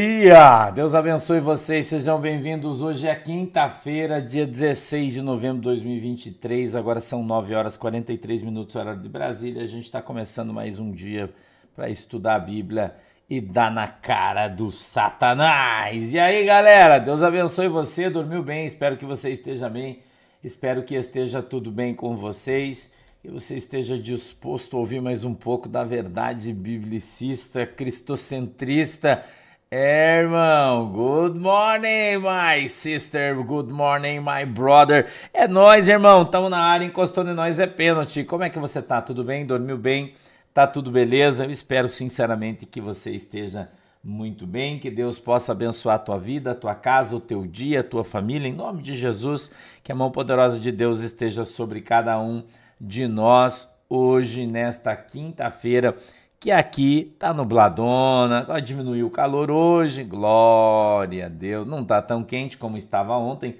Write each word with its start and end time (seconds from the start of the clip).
dia! 0.00 0.70
Deus 0.70 0.94
abençoe 0.94 1.40
vocês, 1.40 1.88
sejam 1.88 2.20
bem-vindos. 2.20 2.82
Hoje 2.82 3.08
é 3.08 3.14
quinta-feira, 3.16 4.22
dia 4.22 4.46
16 4.46 5.14
de 5.14 5.22
novembro 5.22 5.56
de 5.56 5.62
2023. 5.62 6.76
Agora 6.76 7.00
são 7.00 7.20
9 7.24 7.52
horas 7.52 7.74
e 7.74 7.80
43 7.80 8.42
minutos, 8.42 8.76
horário 8.76 9.02
de 9.02 9.08
Brasília. 9.08 9.60
A 9.60 9.66
gente 9.66 9.86
está 9.86 10.00
começando 10.00 10.54
mais 10.54 10.78
um 10.78 10.92
dia 10.92 11.34
para 11.74 11.90
estudar 11.90 12.36
a 12.36 12.38
Bíblia 12.38 12.94
e 13.28 13.40
dar 13.40 13.72
na 13.72 13.88
cara 13.88 14.46
do 14.46 14.70
Satanás. 14.70 16.12
E 16.12 16.18
aí, 16.18 16.46
galera, 16.46 17.00
Deus 17.00 17.20
abençoe 17.20 17.66
você. 17.66 18.08
Dormiu 18.08 18.44
bem? 18.44 18.66
Espero 18.66 18.96
que 18.96 19.04
você 19.04 19.30
esteja 19.30 19.68
bem. 19.68 19.98
Espero 20.44 20.84
que 20.84 20.94
esteja 20.94 21.42
tudo 21.42 21.72
bem 21.72 21.92
com 21.92 22.14
vocês. 22.14 22.88
Que 23.20 23.28
você 23.28 23.56
esteja 23.56 23.98
disposto 23.98 24.76
a 24.76 24.80
ouvir 24.80 25.00
mais 25.00 25.24
um 25.24 25.34
pouco 25.34 25.68
da 25.68 25.82
verdade 25.82 26.52
biblicista, 26.52 27.66
cristocentrista 27.66 29.24
é, 29.70 30.20
irmão, 30.22 30.90
good 30.90 31.38
morning, 31.38 32.16
my 32.22 32.66
sister, 32.70 33.34
good 33.42 33.70
morning, 33.70 34.18
my 34.18 34.46
brother. 34.46 35.06
É 35.30 35.46
nós, 35.46 35.88
irmão, 35.88 36.22
estamos 36.22 36.50
na 36.50 36.58
área, 36.58 36.86
encostando 36.86 37.30
em 37.30 37.34
nós 37.34 37.60
é 37.60 37.66
pênalti. 37.66 38.24
Como 38.24 38.42
é 38.42 38.48
que 38.48 38.58
você 38.58 38.80
tá? 38.80 39.02
Tudo 39.02 39.22
bem? 39.22 39.44
Dormiu 39.44 39.76
bem? 39.76 40.14
Tá 40.54 40.66
tudo 40.66 40.90
beleza? 40.90 41.44
Eu 41.44 41.50
espero 41.50 41.86
sinceramente 41.86 42.64
que 42.64 42.80
você 42.80 43.10
esteja 43.10 43.68
muito 44.02 44.46
bem, 44.46 44.78
que 44.78 44.90
Deus 44.90 45.18
possa 45.18 45.52
abençoar 45.52 45.96
a 45.96 45.98
tua 45.98 46.18
vida, 46.18 46.52
a 46.52 46.54
tua 46.54 46.74
casa, 46.74 47.14
o 47.14 47.20
teu 47.20 47.46
dia, 47.46 47.80
a 47.80 47.84
tua 47.84 48.02
família, 48.02 48.48
em 48.48 48.54
nome 48.54 48.82
de 48.82 48.96
Jesus, 48.96 49.52
que 49.84 49.92
a 49.92 49.94
mão 49.94 50.10
poderosa 50.10 50.58
de 50.58 50.72
Deus 50.72 51.00
esteja 51.00 51.44
sobre 51.44 51.82
cada 51.82 52.18
um 52.18 52.42
de 52.80 53.06
nós 53.06 53.70
hoje, 53.86 54.46
nesta 54.46 54.96
quinta-feira 54.96 55.94
que 56.40 56.50
aqui 56.50 57.16
tá 57.18 57.34
nubladona, 57.34 58.44
vai 58.44 58.62
diminuir 58.62 59.02
o 59.02 59.10
calor 59.10 59.50
hoje, 59.50 60.04
glória 60.04 61.26
a 61.26 61.28
Deus, 61.28 61.66
não 61.66 61.84
tá 61.84 62.00
tão 62.00 62.22
quente 62.22 62.56
como 62.56 62.76
estava 62.76 63.16
ontem. 63.16 63.56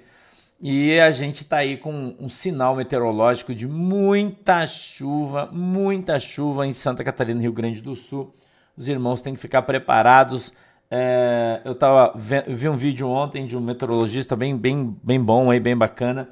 E 0.61 0.99
a 0.99 1.11
gente 1.11 1.45
tá 1.45 1.57
aí 1.57 1.77
com 1.77 2.15
um 2.19 2.27
sinal 2.27 2.75
meteorológico 2.75 3.55
de 3.55 3.67
muita 3.67 4.65
chuva, 4.65 5.49
muita 5.51 6.19
chuva 6.19 6.67
em 6.67 6.73
Santa 6.73 7.03
Catarina, 7.03 7.41
Rio 7.41 7.53
Grande 7.53 7.81
do 7.81 7.95
Sul. 7.95 8.33
Os 8.75 8.87
irmãos 8.87 9.21
têm 9.21 9.33
que 9.33 9.39
ficar 9.39 9.61
preparados. 9.61 10.53
É, 10.91 11.61
eu 11.63 11.75
tava, 11.75 12.13
vi 12.47 12.67
um 12.67 12.75
vídeo 12.75 13.07
ontem 13.07 13.45
de 13.45 13.55
um 13.55 13.61
meteorologista 13.61 14.35
bem, 14.35 14.57
bem, 14.57 14.97
bem 15.03 15.21
bom 15.21 15.49
aí, 15.49 15.59
bem 15.59 15.77
bacana 15.77 16.27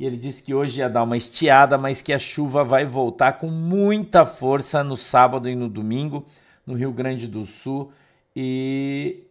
e 0.00 0.06
ele 0.06 0.16
disse 0.16 0.42
que 0.42 0.54
hoje 0.54 0.80
ia 0.80 0.88
dar 0.88 1.02
uma 1.02 1.14
estiada, 1.14 1.76
mas 1.76 2.00
que 2.00 2.10
a 2.10 2.18
chuva 2.18 2.64
vai 2.64 2.86
voltar 2.86 3.34
com 3.34 3.48
muita 3.48 4.24
força 4.24 4.82
no 4.82 4.96
sábado 4.96 5.46
e 5.46 5.54
no 5.54 5.68
domingo, 5.68 6.24
no 6.66 6.72
Rio 6.72 6.90
Grande 6.90 7.28
do 7.28 7.44
Sul 7.44 7.92
e 8.34 9.24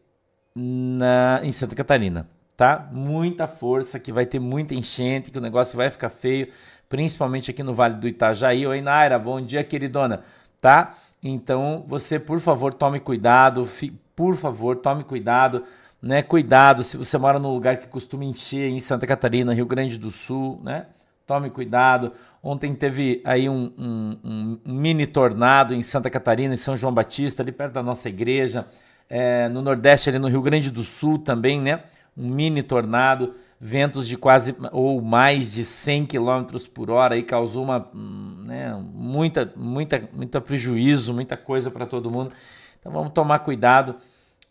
na, 0.55 1.41
em 1.43 1.51
Santa 1.51 1.75
Catarina, 1.75 2.29
tá? 2.55 2.87
Muita 2.91 3.47
força, 3.47 3.99
que 3.99 4.11
vai 4.11 4.27
ter 4.27 4.37
muita 4.37 4.75
enchente, 4.75 5.31
que 5.31 5.39
o 5.39 5.41
negócio 5.41 5.75
vai 5.75 5.89
ficar 5.89 6.09
feio, 6.09 6.49
principalmente 6.87 7.49
aqui 7.49 7.63
no 7.63 7.73
Vale 7.73 7.95
do 7.95 8.07
Itajaí. 8.07 8.67
Oi, 8.67 8.79
Naira, 8.79 9.17
bom 9.17 9.41
dia, 9.41 9.63
queridona, 9.63 10.21
tá? 10.61 10.95
Então, 11.23 11.83
você, 11.87 12.19
por 12.19 12.39
favor, 12.39 12.75
tome 12.75 12.99
cuidado, 12.99 13.67
por 14.15 14.35
favor, 14.35 14.75
tome 14.75 15.03
cuidado 15.03 15.63
né? 16.02 16.22
Cuidado 16.22 16.83
se 16.83 16.97
você 16.97 17.17
mora 17.17 17.39
num 17.39 17.53
lugar 17.53 17.78
que 17.78 17.88
costuma 17.88 18.23
encher 18.23 18.69
em 18.69 18.80
Santa 18.80 19.05
Catarina, 19.05 19.53
Rio 19.53 19.66
Grande 19.66 19.97
do 19.97 20.11
Sul, 20.11 20.59
né? 20.64 20.88
Tome 21.28 21.50
cuidado. 21.50 22.14
Ontem 22.42 22.73
teve 22.73 23.22
aí 23.23 23.47
um, 23.47 23.72
um, 23.78 24.59
um 24.66 24.73
mini 24.73 25.05
tornado 25.05 25.75
em 25.75 25.83
Santa 25.83 26.09
Catarina, 26.09 26.53
em 26.53 26.58
São 26.58 26.75
João 26.75 26.94
Batista, 26.94 27.44
ali 27.44 27.52
perto 27.52 27.73
da 27.73 27.83
nossa 27.83 28.09
igreja. 28.09 28.66
É, 29.08 29.47
no 29.50 29.61
Nordeste, 29.61 30.09
ali 30.09 30.17
no 30.17 30.27
Rio 30.27 30.42
Grande 30.42 30.72
do 30.72 30.83
Sul 30.83 31.20
também, 31.20 31.59
né? 31.59 31.83
Um 32.17 32.30
mini 32.30 32.64
tornado, 32.64 33.36
ventos 33.59 34.08
de 34.08 34.17
quase 34.17 34.55
ou 34.72 35.02
mais 35.02 35.52
de 35.52 35.66
100 35.66 36.05
km 36.05 36.45
por 36.73 36.89
hora, 36.89 37.15
aí 37.15 37.23
causou 37.23 37.64
uma, 37.64 37.89
né, 37.93 38.73
muita, 38.93 39.52
muita, 39.55 40.09
muito 40.14 40.42
prejuízo, 40.42 41.14
muita 41.14 41.36
coisa 41.36 41.70
para 41.70 41.86
todo 41.86 42.09
mundo. 42.09 42.32
Então 42.80 42.92
vamos 42.92 43.11
tomar 43.11 43.39
cuidado 43.39 43.95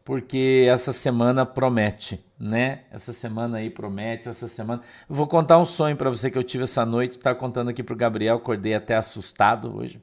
porque 0.08 0.66
essa 0.70 0.90
semana 0.90 1.44
promete, 1.44 2.24
né? 2.40 2.84
Essa 2.90 3.12
semana 3.12 3.58
aí 3.58 3.68
promete, 3.68 4.26
essa 4.26 4.48
semana. 4.48 4.80
Eu 5.06 5.14
vou 5.14 5.26
contar 5.26 5.58
um 5.58 5.66
sonho 5.66 5.98
para 5.98 6.08
você 6.08 6.30
que 6.30 6.38
eu 6.38 6.42
tive 6.42 6.64
essa 6.64 6.86
noite, 6.86 7.18
tá 7.18 7.34
contando 7.34 7.68
aqui 7.68 7.82
pro 7.82 7.94
Gabriel, 7.94 8.36
acordei 8.36 8.72
até 8.72 8.96
assustado 8.96 9.76
hoje. 9.76 10.02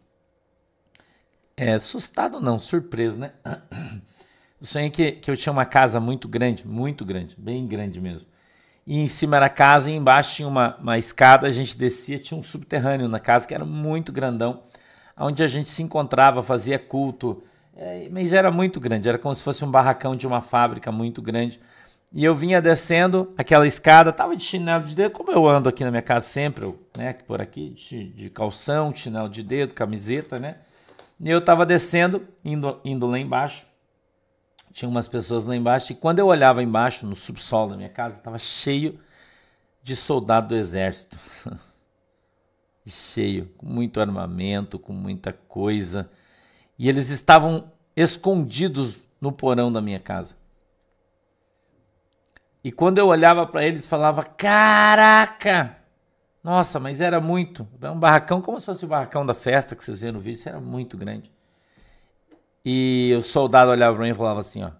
É, 1.57 1.73
assustado 1.73 2.39
não, 2.39 2.59
surpreso, 2.59 3.17
né? 3.17 3.31
Eu 4.61 4.67
sonhei 4.67 4.91
que, 4.91 5.13
que 5.13 5.29
eu 5.29 5.35
tinha 5.35 5.51
uma 5.51 5.65
casa 5.65 5.99
muito 5.99 6.27
grande, 6.27 6.65
muito 6.65 7.03
grande, 7.03 7.35
bem 7.37 7.67
grande 7.67 7.99
mesmo. 7.99 8.27
E 8.87 8.99
em 8.99 9.07
cima 9.07 9.35
era 9.35 9.49
casa 9.49 9.91
e 9.91 9.95
embaixo 9.95 10.35
tinha 10.35 10.47
uma, 10.47 10.77
uma 10.77 10.97
escada, 10.97 11.45
a 11.45 11.51
gente 11.51 11.77
descia, 11.77 12.17
tinha 12.17 12.39
um 12.39 12.43
subterrâneo 12.43 13.09
na 13.09 13.19
casa 13.19 13.45
que 13.45 13.53
era 13.53 13.65
muito 13.65 14.11
grandão, 14.11 14.63
onde 15.17 15.43
a 15.43 15.47
gente 15.47 15.69
se 15.69 15.83
encontrava, 15.83 16.41
fazia 16.41 16.79
culto, 16.79 17.43
é, 17.75 18.07
mas 18.09 18.31
era 18.33 18.51
muito 18.51 18.79
grande, 18.79 19.09
era 19.09 19.17
como 19.17 19.35
se 19.35 19.43
fosse 19.43 19.65
um 19.65 19.69
barracão 19.69 20.15
de 20.15 20.25
uma 20.25 20.41
fábrica 20.41 20.91
muito 20.91 21.21
grande. 21.21 21.59
E 22.13 22.23
eu 22.23 22.33
vinha 22.33 22.61
descendo 22.61 23.33
aquela 23.37 23.67
escada, 23.67 24.13
tava 24.13 24.37
de 24.37 24.43
chinelo 24.43 24.85
de 24.85 24.95
dedo, 24.95 25.11
como 25.11 25.31
eu 25.31 25.45
ando 25.47 25.67
aqui 25.67 25.83
na 25.83 25.91
minha 25.91 26.01
casa 26.01 26.25
sempre, 26.25 26.73
né, 26.95 27.13
por 27.13 27.41
aqui, 27.41 27.71
de, 27.71 28.09
de 28.13 28.29
calção, 28.29 28.95
chinelo 28.95 29.27
de 29.27 29.43
dedo, 29.43 29.73
camiseta, 29.73 30.39
né? 30.39 30.57
E 31.19 31.29
eu 31.29 31.41
tava 31.41 31.65
descendo, 31.65 32.25
indo, 32.43 32.79
indo 32.85 33.05
lá 33.07 33.19
embaixo. 33.19 33.67
Tinha 34.71 34.87
umas 34.87 35.07
pessoas 35.07 35.45
lá 35.45 35.55
embaixo, 35.55 35.91
e 35.91 35.95
quando 35.95 36.19
eu 36.19 36.27
olhava 36.27 36.63
embaixo, 36.63 37.05
no 37.05 37.15
subsolo 37.15 37.71
da 37.71 37.77
minha 37.77 37.89
casa, 37.89 38.21
tava 38.21 38.37
cheio 38.37 38.99
de 39.83 39.95
soldado 39.95 40.49
do 40.49 40.55
exército. 40.55 41.17
cheio, 42.87 43.47
com 43.57 43.65
muito 43.65 43.99
armamento, 43.99 44.77
com 44.77 44.93
muita 44.93 45.33
coisa. 45.33 46.09
E 46.77 46.89
eles 46.89 47.09
estavam 47.09 47.71
escondidos 47.95 49.07
no 49.19 49.31
porão 49.31 49.71
da 49.71 49.81
minha 49.81 49.99
casa. 49.99 50.35
E 52.63 52.71
quando 52.71 52.97
eu 52.97 53.07
olhava 53.07 53.45
para 53.45 53.63
eles, 53.65 53.85
falava: 53.85 54.23
Caraca! 54.23 55.77
Nossa, 56.43 56.79
mas 56.79 57.01
era 57.01 57.19
muito. 57.19 57.67
Era 57.81 57.91
um 57.91 57.99
barracão, 57.99 58.41
como 58.41 58.59
se 58.59 58.65
fosse 58.65 58.85
o 58.85 58.87
barracão 58.87 59.25
da 59.25 59.33
festa 59.33 59.75
que 59.75 59.83
vocês 59.83 59.99
viram 59.99 60.13
no 60.13 60.19
vídeo, 60.19 60.37
isso 60.37 60.49
era 60.49 60.59
muito 60.59 60.97
grande. 60.97 61.31
E 62.63 63.13
o 63.17 63.21
soldado 63.21 63.71
olhava 63.71 63.95
para 63.95 64.05
mim 64.05 64.11
e 64.11 64.15
falava 64.15 64.41
assim: 64.41 64.63
Ó. 64.63 64.71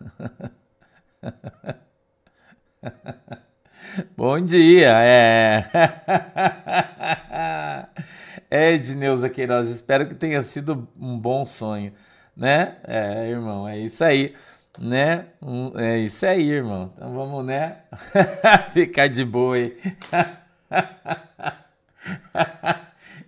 Bom 4.16 4.40
dia, 4.40 4.92
é. 5.02 5.64
É, 8.50 8.74
Edneuza 8.74 9.30
Queiroz, 9.30 9.70
espero 9.70 10.08
que 10.08 10.14
tenha 10.14 10.42
sido 10.42 10.88
um 10.98 11.16
bom 11.16 11.46
sonho, 11.46 11.92
né? 12.36 12.78
É, 12.82 13.30
irmão, 13.30 13.68
é 13.68 13.78
isso 13.78 14.02
aí, 14.02 14.34
né? 14.76 15.26
Um, 15.40 15.78
é 15.78 16.00
isso 16.00 16.26
aí, 16.26 16.50
irmão. 16.50 16.92
Então 16.96 17.14
vamos, 17.14 17.46
né? 17.46 17.76
Ficar 18.74 19.08
de 19.08 19.24
boa 19.24 19.54
aí. 19.54 19.78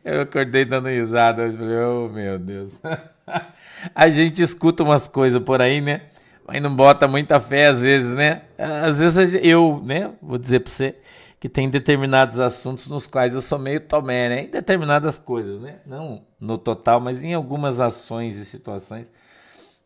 Eu 0.04 0.22
acordei 0.22 0.64
dando 0.64 0.88
risada, 0.88 1.44
eu 1.44 1.52
falei, 1.52 1.76
oh 1.76 2.08
meu 2.08 2.36
Deus. 2.36 2.72
A 3.94 4.08
gente 4.08 4.42
escuta 4.42 4.82
umas 4.82 5.06
coisas 5.06 5.40
por 5.40 5.62
aí, 5.62 5.80
né? 5.80 6.00
Mas 6.44 6.60
não 6.60 6.74
bota 6.74 7.06
muita 7.06 7.38
fé 7.38 7.68
às 7.68 7.80
vezes, 7.80 8.12
né? 8.12 8.42
Às 8.58 8.98
vezes 8.98 9.38
eu, 9.40 9.80
né? 9.84 10.10
Vou 10.20 10.38
dizer 10.38 10.58
pra 10.58 10.72
você 10.72 10.96
que 11.42 11.48
tem 11.48 11.68
determinados 11.68 12.38
assuntos 12.38 12.86
nos 12.86 13.04
quais 13.04 13.34
eu 13.34 13.42
sou 13.42 13.58
meio 13.58 13.80
tomé, 13.80 14.28
né? 14.28 14.42
Em 14.44 14.48
determinadas 14.48 15.18
coisas, 15.18 15.60
né? 15.60 15.80
Não 15.84 16.22
no 16.38 16.56
total, 16.56 17.00
mas 17.00 17.24
em 17.24 17.34
algumas 17.34 17.80
ações 17.80 18.36
e 18.36 18.44
situações. 18.44 19.10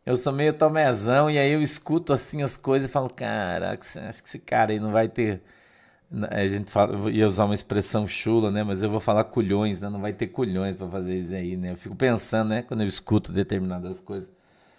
Eu 0.04 0.16
sou 0.16 0.34
meio 0.34 0.52
tomézão 0.52 1.30
e 1.30 1.38
aí 1.38 1.50
eu 1.50 1.62
escuto 1.62 2.12
assim 2.12 2.42
as 2.42 2.58
coisas 2.58 2.90
e 2.90 2.92
falo, 2.92 3.08
caraca, 3.08 3.82
acho 4.06 4.22
que 4.22 4.28
esse 4.28 4.38
cara 4.38 4.72
aí 4.72 4.78
não 4.78 4.90
vai 4.90 5.08
ter. 5.08 5.42
A 6.30 6.46
gente 6.46 6.70
fala, 6.70 7.10
ia 7.10 7.26
usar 7.26 7.46
uma 7.46 7.54
expressão 7.54 8.06
chula, 8.06 8.50
né? 8.50 8.62
Mas 8.62 8.82
eu 8.82 8.90
vou 8.90 9.00
falar 9.00 9.24
culhões, 9.24 9.80
né? 9.80 9.88
Não 9.88 10.02
vai 10.02 10.12
ter 10.12 10.26
culhões 10.26 10.76
para 10.76 10.88
fazer 10.88 11.16
isso 11.16 11.34
aí, 11.34 11.56
né? 11.56 11.72
Eu 11.72 11.76
fico 11.78 11.96
pensando, 11.96 12.50
né? 12.50 12.60
Quando 12.60 12.82
eu 12.82 12.86
escuto 12.86 13.32
determinadas 13.32 13.98
coisas. 13.98 14.28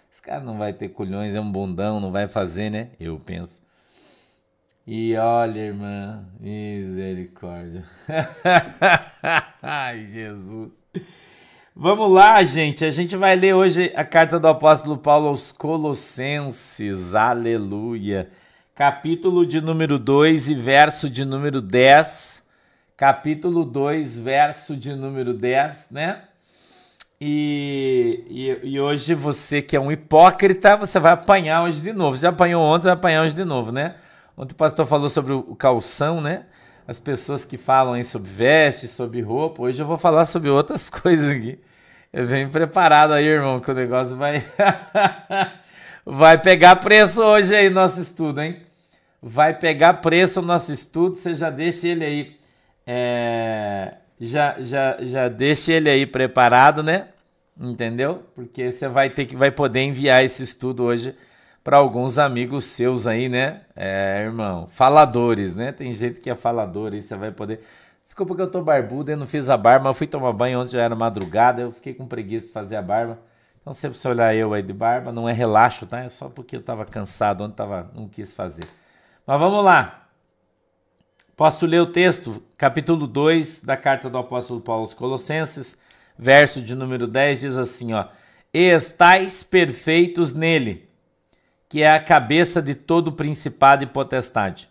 Esse 0.08 0.22
cara 0.22 0.44
não 0.44 0.56
vai 0.56 0.72
ter 0.72 0.90
culhões, 0.90 1.34
é 1.34 1.40
um 1.40 1.50
bundão, 1.50 1.98
não 1.98 2.12
vai 2.12 2.28
fazer, 2.28 2.70
né? 2.70 2.90
Eu 3.00 3.18
penso. 3.18 3.60
E 4.90 5.14
olha, 5.16 5.60
irmã, 5.60 6.24
misericórdia. 6.40 7.84
Ai, 9.62 10.06
Jesus. 10.06 10.82
Vamos 11.76 12.10
lá, 12.10 12.42
gente. 12.42 12.86
A 12.86 12.90
gente 12.90 13.14
vai 13.14 13.36
ler 13.36 13.52
hoje 13.52 13.92
a 13.94 14.02
carta 14.02 14.40
do 14.40 14.48
apóstolo 14.48 14.96
Paulo 14.96 15.28
aos 15.28 15.52
Colossenses. 15.52 17.14
Aleluia. 17.14 18.30
Capítulo 18.74 19.44
de 19.44 19.60
número 19.60 19.98
2 19.98 20.48
e 20.48 20.54
verso 20.54 21.10
de 21.10 21.22
número 21.22 21.60
10. 21.60 22.48
Capítulo 22.96 23.66
2, 23.66 24.18
verso 24.18 24.74
de 24.74 24.94
número 24.94 25.34
10, 25.34 25.90
né? 25.90 26.22
E, 27.20 28.24
e, 28.26 28.68
e, 28.70 28.80
hoje 28.80 29.12
você 29.12 29.60
que 29.60 29.76
é 29.76 29.80
um 29.80 29.92
hipócrita, 29.92 30.78
você 30.78 30.98
vai 30.98 31.12
apanhar 31.12 31.64
hoje 31.64 31.78
de 31.78 31.92
novo. 31.92 32.16
Já 32.16 32.30
apanhou 32.30 32.62
ontem, 32.62 32.84
vai 32.84 32.94
apanhar 32.94 33.22
hoje 33.22 33.34
de 33.34 33.44
novo, 33.44 33.70
né? 33.70 33.94
Ontem 34.38 34.52
o 34.52 34.56
pastor 34.56 34.86
falou 34.86 35.08
sobre 35.08 35.32
o 35.32 35.56
calção, 35.56 36.20
né? 36.20 36.46
As 36.86 37.00
pessoas 37.00 37.44
que 37.44 37.56
falam 37.56 37.94
aí 37.94 38.04
sobre 38.04 38.30
veste, 38.30 38.86
sobre 38.86 39.20
roupa. 39.20 39.62
Hoje 39.62 39.82
eu 39.82 39.86
vou 39.86 39.98
falar 39.98 40.26
sobre 40.26 40.48
outras 40.48 40.88
coisas 40.88 41.28
aqui. 41.28 41.58
Eu 42.12 42.24
venho 42.24 42.48
preparado 42.48 43.12
aí, 43.12 43.26
irmão, 43.26 43.58
que 43.58 43.68
o 43.68 43.74
negócio 43.74 44.16
vai. 44.16 44.46
vai 46.06 46.38
pegar 46.38 46.76
preço 46.76 47.20
hoje 47.20 47.52
aí 47.52 47.68
nosso 47.68 48.00
estudo, 48.00 48.40
hein? 48.40 48.62
Vai 49.20 49.58
pegar 49.58 49.94
preço 49.94 50.38
o 50.38 50.44
nosso 50.44 50.72
estudo, 50.72 51.16
você 51.16 51.34
já 51.34 51.50
deixa 51.50 51.88
ele 51.88 52.04
aí. 52.04 52.36
É 52.86 53.94
já, 54.20 54.56
já, 54.60 54.96
já 55.00 55.28
deixe 55.28 55.72
ele 55.72 55.88
aí 55.88 56.06
preparado, 56.06 56.82
né? 56.82 57.08
Entendeu? 57.60 58.22
Porque 58.34 58.70
você 58.70 58.88
vai 58.88 59.10
ter 59.10 59.26
que 59.26 59.36
vai 59.36 59.50
poder 59.50 59.80
enviar 59.80 60.24
esse 60.24 60.42
estudo 60.42 60.84
hoje 60.84 61.14
para 61.68 61.76
alguns 61.76 62.16
amigos 62.16 62.64
seus 62.64 63.06
aí, 63.06 63.28
né? 63.28 63.60
É, 63.76 64.20
irmão, 64.22 64.66
faladores, 64.68 65.54
né? 65.54 65.70
Tem 65.70 65.92
gente 65.92 66.18
que 66.18 66.30
é 66.30 66.34
falador 66.34 66.94
aí, 66.94 67.02
você 67.02 67.14
vai 67.14 67.30
poder. 67.30 67.60
Desculpa 68.06 68.34
que 68.34 68.40
eu 68.40 68.50
tô 68.50 68.62
barbudo, 68.62 69.10
eu 69.10 69.18
não 69.18 69.26
fiz 69.26 69.50
a 69.50 69.56
barba, 69.58 69.90
eu 69.90 69.92
fui 69.92 70.06
tomar 70.06 70.32
banho 70.32 70.60
ontem 70.60 70.72
já 70.72 70.80
era 70.80 70.96
madrugada, 70.96 71.60
eu 71.60 71.70
fiquei 71.70 71.92
com 71.92 72.06
preguiça 72.06 72.46
de 72.46 72.52
fazer 72.54 72.76
a 72.76 72.80
barba. 72.80 73.18
Então, 73.60 73.74
se 73.74 73.86
você 73.86 74.08
olhar 74.08 74.34
eu 74.34 74.54
aí 74.54 74.62
de 74.62 74.72
barba, 74.72 75.12
não 75.12 75.28
é 75.28 75.32
relaxo, 75.34 75.84
tá? 75.84 76.00
É 76.00 76.08
só 76.08 76.30
porque 76.30 76.56
eu 76.56 76.62
tava 76.62 76.86
cansado, 76.86 77.44
ontem 77.44 77.56
tava, 77.56 77.90
não 77.94 78.08
quis 78.08 78.32
fazer. 78.32 78.64
Mas 79.26 79.38
vamos 79.38 79.62
lá. 79.62 80.08
Posso 81.36 81.66
ler 81.66 81.82
o 81.82 81.86
texto, 81.86 82.42
capítulo 82.56 83.06
2 83.06 83.62
da 83.62 83.76
carta 83.76 84.08
do 84.08 84.16
apóstolo 84.16 84.62
Paulo 84.62 84.84
aos 84.84 84.94
Colossenses, 84.94 85.76
verso 86.18 86.62
de 86.62 86.74
número 86.74 87.06
10, 87.06 87.40
diz 87.40 87.58
assim, 87.58 87.92
ó: 87.92 88.06
"Estais 88.54 89.44
perfeitos 89.44 90.32
nele, 90.32 90.87
que 91.68 91.82
é 91.82 91.92
a 91.92 92.02
cabeça 92.02 92.62
de 92.62 92.74
todo 92.74 93.12
principado 93.12 93.84
e 93.84 93.86
potestade, 93.86 94.68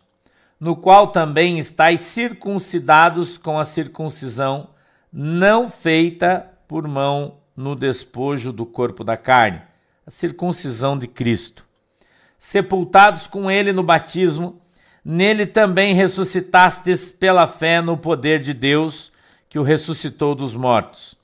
no 0.60 0.76
qual 0.76 1.08
também 1.08 1.60
estais 1.60 2.02
circuncidados 2.02 3.38
com 3.38 3.60
a 3.60 3.66
circuncisão 3.66 4.72
não 5.12 5.70
feita 5.70 6.52
por 6.68 6.88
mão 6.88 7.38
no 7.56 7.76
despojo 7.76 8.52
do 8.52 8.66
corpo 8.66 9.04
da 9.04 9.16
carne, 9.16 9.62
a 10.06 10.12
circuncisão 10.12 10.98
de 10.98 11.08
Cristo, 11.08 11.66
sepultados 12.40 13.28
com 13.28 13.50
ele 13.50 13.72
no 13.72 13.84
batismo, 13.84 14.62
Nele 15.10 15.46
também 15.46 15.94
ressuscitastes 15.94 17.14
pela 17.14 17.48
fé 17.48 17.82
no 17.82 17.96
poder 17.96 18.42
de 18.42 18.54
Deus, 18.54 19.10
que 19.48 19.58
o 19.58 19.64
ressuscitou 19.64 20.36
dos 20.36 20.54
mortos. 20.54 21.17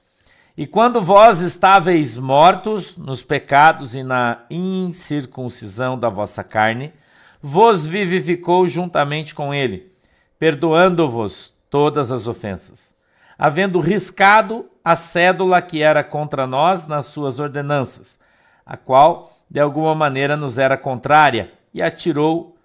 E 0.55 0.67
quando 0.67 1.01
vós 1.01 1.39
estáveis 1.39 2.15
mortos 2.15 2.95
nos 2.95 3.23
pecados 3.23 3.95
e 3.95 4.03
na 4.03 4.41
incircuncisão 4.51 5.97
da 5.97 6.09
vossa 6.09 6.44
carne, 6.44 6.94
vos 7.41 7.88
vivificou 7.88 8.67
juntamente 8.67 9.33
com 9.33 9.51
ele, 9.51 9.91
perdoando-vos 10.38 11.55
todas 11.71 12.11
as 12.11 12.27
ofensas, 12.27 12.94
havendo 13.35 13.79
riscado 13.79 14.69
a 14.85 14.95
cédula 14.95 15.59
que 15.59 15.81
era 15.81 16.03
contra 16.03 16.45
nós 16.45 16.85
nas 16.85 17.07
suas 17.07 17.39
ordenanças, 17.39 18.19
a 18.63 18.77
qual 18.77 19.35
de 19.50 19.59
alguma 19.59 19.95
maneira 19.95 20.38
nos 20.38 20.59
era 20.59 20.77
contrária, 20.77 21.51
e 21.73 21.81
atirou 21.81 22.55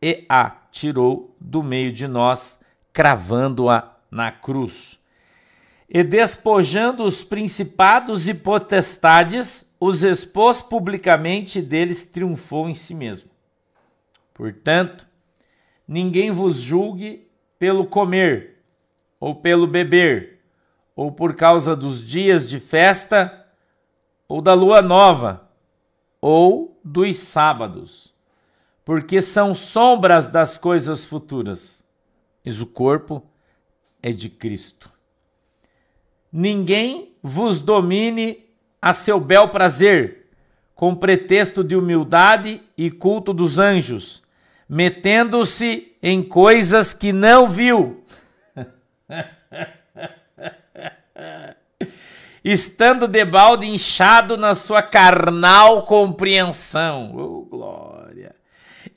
e 0.00 0.24
a 0.30 0.50
tirou 0.72 1.36
do 1.38 1.62
meio 1.62 1.92
de 1.92 2.08
nós, 2.08 2.58
cravando-a 2.90 3.92
na 4.10 4.32
cruz. 4.32 4.98
E 5.94 6.02
despojando 6.02 7.04
os 7.04 7.22
principados 7.22 8.26
e 8.26 8.34
potestades, 8.34 9.72
os 9.78 10.02
expôs 10.02 10.60
publicamente 10.60 11.60
e 11.60 11.62
deles 11.62 12.04
triunfou 12.04 12.68
em 12.68 12.74
si 12.74 12.92
mesmo. 12.92 13.30
Portanto, 14.34 15.06
ninguém 15.86 16.32
vos 16.32 16.56
julgue 16.56 17.30
pelo 17.56 17.86
comer, 17.86 18.64
ou 19.20 19.36
pelo 19.36 19.68
beber, 19.68 20.40
ou 20.96 21.12
por 21.12 21.36
causa 21.36 21.76
dos 21.76 22.04
dias 22.04 22.48
de 22.48 22.58
festa, 22.58 23.46
ou 24.26 24.42
da 24.42 24.52
lua 24.52 24.82
nova, 24.82 25.48
ou 26.20 26.80
dos 26.82 27.16
sábados 27.18 28.14
porque 28.84 29.22
são 29.22 29.54
sombras 29.54 30.26
das 30.26 30.58
coisas 30.58 31.04
futuras, 31.04 31.82
mas 32.44 32.60
o 32.60 32.66
corpo 32.66 33.22
é 34.02 34.12
de 34.12 34.28
Cristo. 34.28 34.92
Ninguém 36.36 37.10
vos 37.22 37.60
domine 37.60 38.44
a 38.82 38.92
seu 38.92 39.20
bel 39.20 39.50
prazer, 39.50 40.26
com 40.74 40.92
pretexto 40.92 41.62
de 41.62 41.76
humildade 41.76 42.60
e 42.76 42.90
culto 42.90 43.32
dos 43.32 43.60
anjos, 43.60 44.20
metendo-se 44.68 45.92
em 46.02 46.24
coisas 46.24 46.92
que 46.92 47.12
não 47.12 47.46
viu. 47.46 48.02
Estando 52.44 53.06
debalde 53.06 53.68
inchado 53.68 54.36
na 54.36 54.56
sua 54.56 54.82
carnal 54.82 55.84
compreensão. 55.84 57.12
Oh, 57.14 57.42
glória! 57.42 57.94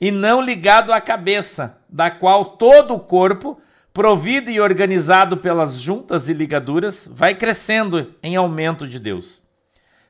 e 0.00 0.10
não 0.10 0.40
ligado 0.40 0.92
à 0.92 1.00
cabeça, 1.00 1.78
da 1.88 2.10
qual 2.10 2.44
todo 2.44 2.94
o 2.94 3.00
corpo, 3.00 3.60
provido 3.92 4.50
e 4.50 4.60
organizado 4.60 5.36
pelas 5.36 5.80
juntas 5.80 6.28
e 6.28 6.32
ligaduras, 6.32 7.08
vai 7.10 7.34
crescendo 7.34 8.14
em 8.22 8.36
aumento 8.36 8.86
de 8.86 8.98
Deus. 8.98 9.42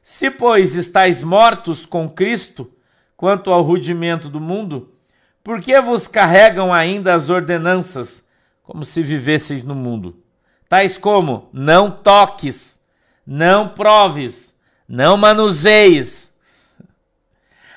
Se, 0.03 0.31
pois, 0.31 0.75
estáis 0.75 1.23
mortos 1.23 1.85
com 1.85 2.09
Cristo 2.09 2.71
quanto 3.17 3.51
ao 3.51 3.63
rudimento 3.63 4.29
do 4.29 4.41
mundo, 4.41 4.95
por 5.43 5.61
que 5.61 5.81
vos 5.81 6.07
carregam 6.07 6.73
ainda 6.73 7.15
as 7.15 7.31
ordenanças, 7.31 8.27
como 8.63 8.85
se 8.85 9.03
vivesseis 9.03 9.65
no 9.65 9.75
mundo? 9.75 10.23
Tais 10.69 10.99
como: 10.99 11.49
não 11.53 11.91
toques, 11.91 12.81
não 13.27 13.69
proves, 13.69 14.55
não 14.87 15.17
manuseis, 15.17 16.33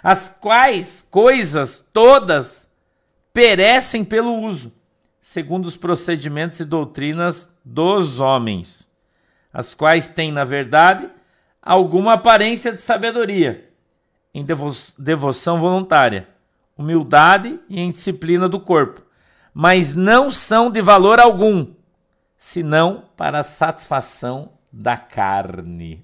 as 0.04 0.28
quais 0.28 1.06
coisas 1.10 1.86
todas 1.94 2.70
perecem 3.34 4.04
pelo 4.04 4.40
uso, 4.40 4.74
segundo 5.22 5.68
os 5.68 5.78
procedimentos 5.78 6.60
e 6.60 6.66
doutrinas 6.66 7.56
dos 7.64 8.20
homens, 8.20 8.90
as 9.54 9.76
quais 9.76 10.10
têm, 10.10 10.32
na 10.32 10.44
verdade, 10.44 11.10
alguma 11.62 12.14
aparência 12.14 12.72
de 12.72 12.82
sabedoria, 12.82 13.70
em 14.34 14.44
devo 14.44 14.70
devoção 14.98 15.60
voluntária, 15.60 16.28
humildade 16.76 17.60
e 17.70 17.80
em 17.80 17.92
disciplina 17.92 18.50
do 18.50 18.60
corpo, 18.60 19.02
mas 19.54 19.94
não 19.94 20.32
são 20.32 20.72
de 20.72 20.82
valor 20.82 21.20
algum, 21.20 21.68
senão 22.38 23.04
para 23.16 23.40
a 23.40 23.44
satisfação 23.44 24.54
da 24.72 24.98
carne. 24.98 26.02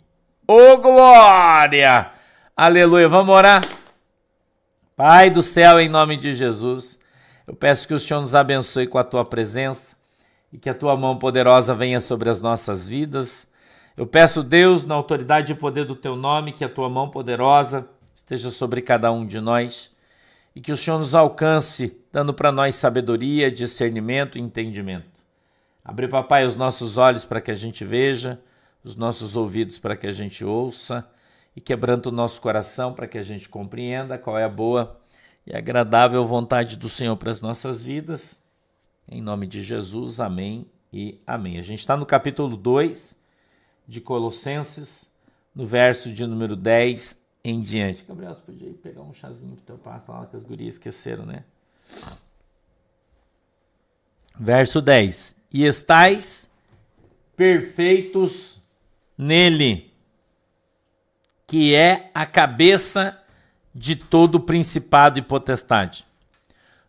Ô 0.47 0.73
oh, 0.73 0.77
glória! 0.77 2.11
Aleluia! 2.55 3.09
Vamos 3.09 3.35
orar? 3.35 3.61
Pai 4.95 5.29
do 5.29 5.41
céu, 5.41 5.79
em 5.79 5.89
nome 5.89 6.17
de 6.17 6.35
Jesus, 6.35 6.96
eu 7.47 7.55
peço 7.55 7.87
que 7.87 7.93
o 7.93 7.99
Senhor 7.99 8.19
nos 8.19 8.35
abençoe 8.35 8.85
com 8.85 8.97
a 8.97 9.03
tua 9.05 9.23
presença 9.23 9.95
e 10.51 10.57
que 10.57 10.69
a 10.69 10.73
tua 10.73 10.97
mão 10.97 11.17
poderosa 11.17 11.73
venha 11.73 12.01
sobre 12.01 12.29
as 12.29 12.41
nossas 12.41 12.85
vidas. 12.85 13.47
Eu 13.95 14.05
peço, 14.05 14.43
Deus, 14.43 14.85
na 14.85 14.95
autoridade 14.95 15.53
e 15.53 15.55
poder 15.55 15.85
do 15.85 15.95
teu 15.95 16.17
nome, 16.17 16.51
que 16.51 16.65
a 16.65 16.69
tua 16.69 16.89
mão 16.89 17.09
poderosa 17.09 17.87
esteja 18.13 18.51
sobre 18.51 18.81
cada 18.81 19.11
um 19.13 19.25
de 19.25 19.39
nós 19.39 19.95
e 20.53 20.59
que 20.59 20.73
o 20.73 20.77
Senhor 20.77 20.99
nos 20.99 21.15
alcance, 21.15 21.97
dando 22.11 22.33
para 22.33 22.51
nós 22.51 22.75
sabedoria, 22.75 23.49
discernimento 23.49 24.37
e 24.37 24.41
entendimento. 24.41 25.21
Abre, 25.85 26.07
papai, 26.09 26.45
os 26.45 26.57
nossos 26.57 26.97
olhos 26.97 27.25
para 27.25 27.39
que 27.39 27.51
a 27.51 27.55
gente 27.55 27.85
veja, 27.85 28.41
os 28.83 28.95
nossos 28.95 29.37
ouvidos 29.37 29.79
para 29.79 29.95
que 29.95 30.05
a 30.05 30.11
gente 30.11 30.43
ouça 30.43 31.07
e 31.55 31.61
quebrando 31.61 32.07
o 32.07 32.11
nosso 32.11 32.41
coração 32.41 32.93
para 32.93 33.07
que 33.07 33.17
a 33.17 33.23
gente 33.23 33.47
compreenda 33.47 34.17
qual 34.17 34.37
é 34.37 34.43
a 34.43 34.49
boa 34.49 34.99
e 35.47 35.55
agradável 35.55 36.25
vontade 36.25 36.75
do 36.75 36.89
Senhor 36.89 37.15
para 37.15 37.31
as 37.31 37.39
nossas 37.39 37.81
vidas. 37.81 38.43
Em 39.07 39.21
nome 39.21 39.47
de 39.47 39.63
Jesus, 39.63 40.19
amém 40.19 40.69
e 40.91 41.21
amém. 41.25 41.57
A 41.57 41.61
gente 41.61 41.79
está 41.79 41.95
no 41.95 42.05
capítulo 42.05 42.57
2 42.57 43.15
de 43.87 44.01
Colossenses, 44.01 45.09
no 45.55 45.65
verso 45.65 46.11
de 46.11 46.27
número 46.27 46.53
10 46.53 47.23
em 47.45 47.61
diante. 47.61 48.03
Gabriel, 48.05 48.35
você 48.35 48.41
podia 48.41 48.67
ir 48.67 48.73
pegar 48.73 49.01
um 49.01 49.13
chazinho 49.13 49.55
para 49.55 49.65
teu 49.65 49.77
pai, 49.77 50.01
falar 50.01 50.25
que 50.25 50.35
as 50.35 50.43
gurias 50.43 50.75
esqueceram, 50.75 51.25
né? 51.25 51.45
Verso 54.37 54.81
10: 54.81 55.33
E 55.53 55.63
estais 55.63 56.51
perfeitos 57.37 58.61
nele 59.17 59.93
que 61.47 61.73
é 61.73 62.11
a 62.13 62.25
cabeça 62.25 63.17
de 63.77 63.95
todo 63.95 64.39
principado 64.39 65.19
e 65.19 65.21
potestade, 65.21 66.03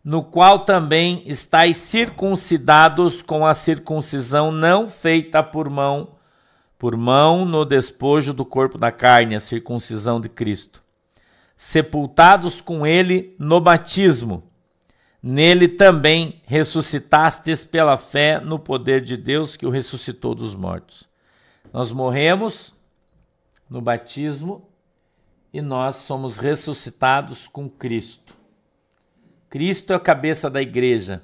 no 0.02 0.22
qual 0.22 0.60
também 0.60 1.22
estáis 1.26 1.76
circuncidados 1.76 3.20
com 3.20 3.46
a 3.46 3.52
circuncisão 3.52 4.50
não 4.50 4.88
feita 4.88 5.42
por 5.42 5.68
mão, 5.68 6.16
por 6.78 6.96
mão 6.96 7.44
no 7.44 7.66
despojo 7.66 8.32
do 8.32 8.42
corpo 8.42 8.78
da 8.78 8.90
carne, 8.90 9.34
a 9.34 9.40
circuncisão 9.40 10.18
de 10.18 10.30
Cristo. 10.30 10.82
Sepultados 11.54 12.62
com 12.62 12.86
ele 12.86 13.36
no 13.38 13.60
batismo, 13.60 14.44
nele 15.22 15.68
também 15.68 16.40
ressuscitastes 16.46 17.66
pela 17.66 17.98
fé 17.98 18.40
no 18.40 18.58
poder 18.58 19.02
de 19.02 19.16
Deus 19.16 19.56
que 19.56 19.66
o 19.66 19.70
ressuscitou 19.70 20.34
dos 20.34 20.54
mortos. 20.54 21.06
Nós 21.70 21.92
morremos 21.92 22.72
no 23.68 23.82
batismo 23.82 24.67
e 25.52 25.60
nós 25.60 25.96
somos 25.96 26.38
ressuscitados 26.38 27.48
com 27.48 27.68
Cristo. 27.68 28.34
Cristo 29.48 29.92
é 29.92 29.96
a 29.96 30.00
cabeça 30.00 30.50
da 30.50 30.60
igreja. 30.60 31.22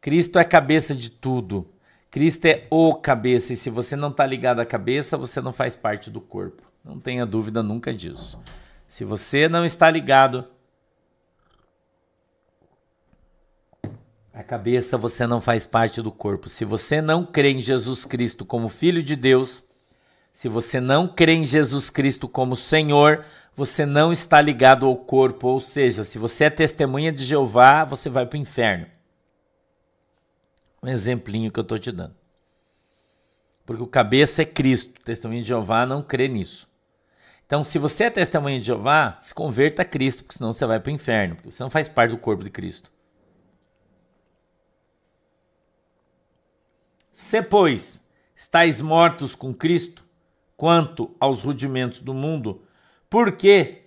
Cristo 0.00 0.38
é 0.38 0.42
a 0.42 0.44
cabeça 0.44 0.94
de 0.94 1.10
tudo. 1.10 1.70
Cristo 2.10 2.46
é 2.46 2.66
o 2.70 2.94
cabeça, 2.94 3.52
e 3.52 3.56
se 3.56 3.70
você 3.70 3.96
não 3.96 4.10
está 4.10 4.24
ligado 4.24 4.60
à 4.60 4.66
cabeça, 4.66 5.16
você 5.16 5.40
não 5.40 5.52
faz 5.52 5.74
parte 5.74 6.10
do 6.10 6.20
corpo. 6.20 6.62
Não 6.84 7.00
tenha 7.00 7.26
dúvida 7.26 7.62
nunca 7.62 7.92
disso. 7.92 8.38
Se 8.86 9.04
você 9.04 9.48
não 9.48 9.64
está 9.64 9.90
ligado 9.90 10.46
à 14.32 14.42
cabeça, 14.42 14.98
você 14.98 15.26
não 15.26 15.40
faz 15.40 15.64
parte 15.64 16.02
do 16.02 16.12
corpo. 16.12 16.48
Se 16.48 16.64
você 16.64 17.00
não 17.00 17.24
crê 17.24 17.50
em 17.50 17.62
Jesus 17.62 18.04
Cristo 18.04 18.44
como 18.44 18.68
Filho 18.68 19.02
de 19.02 19.16
Deus, 19.16 19.64
se 20.32 20.48
você 20.48 20.80
não 20.80 21.08
crê 21.08 21.32
em 21.32 21.46
Jesus 21.46 21.88
Cristo 21.88 22.28
como 22.28 22.54
Senhor, 22.54 23.24
você 23.56 23.86
não 23.86 24.12
está 24.12 24.40
ligado 24.40 24.86
ao 24.86 24.96
corpo. 24.96 25.48
Ou 25.48 25.60
seja, 25.60 26.04
se 26.04 26.18
você 26.18 26.44
é 26.44 26.50
testemunha 26.50 27.12
de 27.12 27.24
Jeová, 27.24 27.84
você 27.84 28.08
vai 28.08 28.26
para 28.26 28.36
o 28.36 28.40
inferno 28.40 28.86
um 30.84 30.88
exemplinho 30.88 31.50
que 31.50 31.58
eu 31.58 31.62
estou 31.62 31.78
te 31.78 31.90
dando. 31.90 32.14
Porque 33.64 33.82
o 33.82 33.86
cabeça 33.86 34.42
é 34.42 34.44
Cristo, 34.44 35.00
o 35.00 35.02
testemunho 35.02 35.40
de 35.40 35.48
Jeová 35.48 35.86
não 35.86 36.02
crê 36.02 36.28
nisso. 36.28 36.68
Então, 37.46 37.64
se 37.64 37.78
você 37.78 38.04
é 38.04 38.10
testemunha 38.10 38.58
de 38.58 38.66
Jeová, 38.66 39.16
se 39.20 39.32
converta 39.32 39.82
a 39.82 39.84
Cristo, 39.84 40.22
porque 40.22 40.36
senão 40.36 40.52
você 40.52 40.66
vai 40.66 40.78
para 40.78 40.90
o 40.90 40.94
inferno, 40.94 41.36
porque 41.36 41.50
você 41.50 41.62
não 41.62 41.70
faz 41.70 41.88
parte 41.88 42.10
do 42.10 42.18
corpo 42.18 42.44
de 42.44 42.50
Cristo. 42.50 42.92
Se, 47.12 47.40
pois, 47.42 48.04
estáis 48.36 48.80
mortos 48.80 49.34
com 49.34 49.54
Cristo, 49.54 50.04
quanto 50.56 51.14
aos 51.18 51.42
rudimentos 51.42 52.00
do 52.00 52.12
mundo, 52.12 52.62
por 53.14 53.30
que 53.30 53.84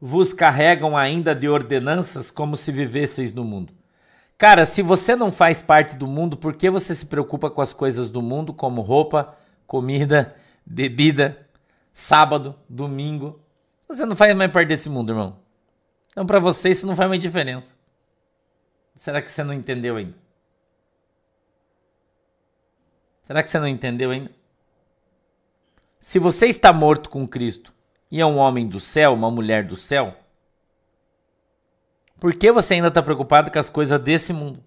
vos 0.00 0.32
carregam 0.32 0.96
ainda 0.96 1.34
de 1.34 1.48
ordenanças 1.48 2.30
como 2.30 2.56
se 2.56 2.70
vivesseis 2.70 3.32
no 3.32 3.42
mundo? 3.42 3.72
Cara, 4.38 4.64
se 4.64 4.80
você 4.80 5.16
não 5.16 5.32
faz 5.32 5.60
parte 5.60 5.96
do 5.96 6.06
mundo, 6.06 6.36
por 6.36 6.54
que 6.54 6.70
você 6.70 6.94
se 6.94 7.06
preocupa 7.06 7.50
com 7.50 7.60
as 7.60 7.72
coisas 7.72 8.12
do 8.12 8.22
mundo, 8.22 8.54
como 8.54 8.80
roupa, 8.80 9.36
comida, 9.66 10.36
bebida, 10.64 11.48
sábado, 11.92 12.54
domingo? 12.68 13.40
Você 13.88 14.06
não 14.06 14.14
faz 14.14 14.32
mais 14.36 14.52
parte 14.52 14.68
desse 14.68 14.88
mundo, 14.88 15.10
irmão. 15.10 15.40
Então, 16.12 16.24
para 16.24 16.38
você, 16.38 16.70
isso 16.70 16.86
não 16.86 16.94
faz 16.94 17.08
mais 17.08 17.20
diferença. 17.20 17.74
Será 18.94 19.20
que 19.20 19.32
você 19.32 19.42
não 19.42 19.52
entendeu 19.52 19.96
ainda? 19.96 20.14
Será 23.24 23.42
que 23.42 23.50
você 23.50 23.58
não 23.58 23.66
entendeu 23.66 24.12
ainda? 24.12 24.30
Se 25.98 26.20
você 26.20 26.46
está 26.46 26.72
morto 26.72 27.10
com 27.10 27.26
Cristo 27.26 27.79
e 28.10 28.20
é 28.20 28.26
um 28.26 28.38
homem 28.38 28.66
do 28.66 28.80
céu, 28.80 29.14
uma 29.14 29.30
mulher 29.30 29.64
do 29.64 29.76
céu, 29.76 30.16
por 32.20 32.34
que 32.34 32.52
você 32.52 32.74
ainda 32.74 32.88
está 32.88 33.02
preocupado 33.02 33.50
com 33.50 33.58
as 33.58 33.70
coisas 33.70 33.98
desse 33.98 34.32
mundo? 34.32 34.62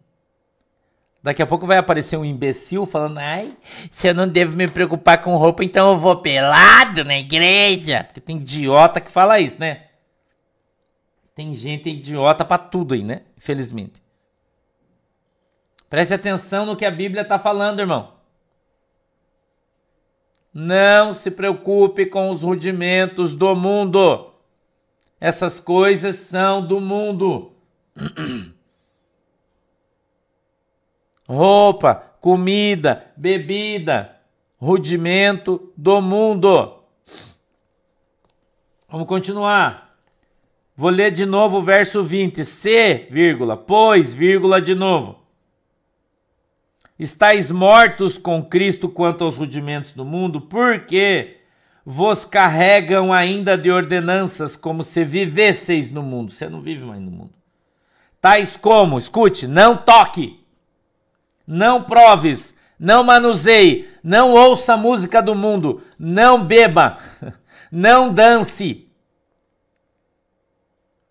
Daqui 1.22 1.42
a 1.42 1.48
pouco 1.48 1.66
vai 1.66 1.78
aparecer 1.78 2.18
um 2.18 2.26
imbecil 2.26 2.86
falando: 2.86 3.20
ai, 3.20 3.56
se 3.92 4.08
eu 4.10 4.14
não 4.14 4.28
devo 4.28 4.58
me 4.58 4.68
preocupar 4.68 5.22
com 5.22 5.38
roupa, 5.38 5.64
então 5.64 5.92
eu 5.92 5.98
vou 5.98 6.18
pelado 6.18 7.06
na 7.06 7.18
igreja. 7.18 8.04
Porque 8.04 8.20
tem 8.20 8.38
idiota 8.38 9.00
que 9.00 9.10
fala 9.10 9.40
isso, 9.40 9.58
né? 9.60 9.86
Tem 11.34 11.56
gente 11.56 11.90
idiota 11.90 12.44
para 12.44 12.58
tudo 12.58 12.94
aí, 12.94 13.04
né? 13.04 13.22
Infelizmente. 13.38 14.02
Preste 15.90 16.14
atenção 16.14 16.66
no 16.66 16.76
que 16.76 16.86
a 16.86 16.92
Bíblia 16.92 17.22
está 17.22 17.40
falando, 17.40 17.80
irmão. 17.80 18.13
Não 20.54 21.14
se 21.14 21.32
preocupe 21.32 22.06
com 22.06 22.30
os 22.30 22.44
rudimentos 22.44 23.34
do 23.34 23.56
mundo. 23.56 24.32
Essas 25.20 25.60
coisas 25.60 26.16
são 26.16 26.64
do 26.66 26.80
mundo. 26.80 27.52
Roupa, 31.28 31.96
comida, 32.20 33.12
bebida, 33.18 34.18
rudimento 34.58 35.72
do 35.76 36.02
mundo. 36.02 36.84
Vamos 38.88 39.08
continuar. 39.08 39.98
Vou 40.76 40.92
ler 40.92 41.12
de 41.12 41.26
novo 41.26 41.58
o 41.58 41.64
verso 41.64 42.04
20. 42.04 42.46
Se, 42.46 43.08
vírgula, 43.10 43.58
pois, 43.58 44.14
vírgula 44.14 44.62
de 44.62 44.76
novo. 44.76 45.23
Estais 46.98 47.50
mortos 47.50 48.18
com 48.18 48.44
Cristo 48.44 48.88
quanto 48.88 49.24
aos 49.24 49.36
rudimentos 49.36 49.94
do 49.94 50.06
mundo, 50.06 50.42
porque 50.42 51.38
vos 51.86 52.24
carregam 52.24 53.12
ainda 53.12 53.58
de 53.58 53.72
ordenanças 53.72 54.56
como 54.56 54.84
se 54.84 55.04
vivesseis 55.04 55.92
no 55.92 56.04
mundo. 56.04 56.32
Você 56.32 56.48
não 56.48 56.62
vive 56.62 56.84
mais 56.84 57.02
no 57.02 57.12
mundo. 57.12 57.34
Tais 58.22 58.56
como, 58.56 58.98
escute, 58.98 59.48
não 59.48 59.76
toque, 59.76 60.40
não 61.46 61.84
proves, 61.84 62.56
não 62.80 63.04
manuseie, 63.04 63.90
não 64.02 64.32
ouça 64.32 64.78
música 64.78 65.22
do 65.22 65.36
mundo, 65.36 65.82
não 66.00 66.42
beba, 66.42 67.00
não 67.70 68.14
dance, 68.14 68.88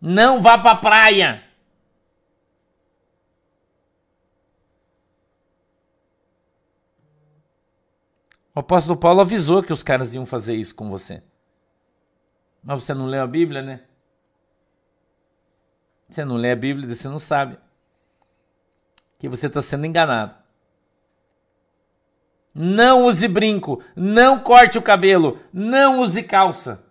não 0.01 0.41
vá 0.41 0.57
para 0.57 0.77
praia. 0.77 1.43
O 8.54 8.61
apóstolo 8.61 8.97
Paulo 8.97 9.21
avisou 9.21 9.62
que 9.62 9.73
os 9.73 9.82
caras 9.82 10.12
iam 10.14 10.26
fazer 10.26 10.54
isso 10.54 10.75
com 10.75 10.90
você. 10.90 11.23
Mas 12.62 12.82
você 12.82 12.92
não 12.92 13.06
lê 13.06 13.18
a 13.18 13.26
Bíblia, 13.26 13.62
né? 13.62 13.82
Você 16.09 16.25
não 16.25 16.37
lê 16.37 16.52
a 16.52 16.56
Bíblia, 16.56 16.94
você 16.94 17.09
não 17.09 17.18
sabe 17.18 17.59
que 19.18 19.28
você 19.28 19.47
está 19.47 19.62
sendo 19.62 19.87
enganado. 19.87 20.35
Não 22.54 23.06
use 23.06 23.26
brinco, 23.26 23.82
não 23.97 24.38
corte 24.38 24.76
o 24.76 24.82
cabelo, 24.82 25.40
não 25.52 26.00
use 26.00 26.23
calça. 26.23 26.85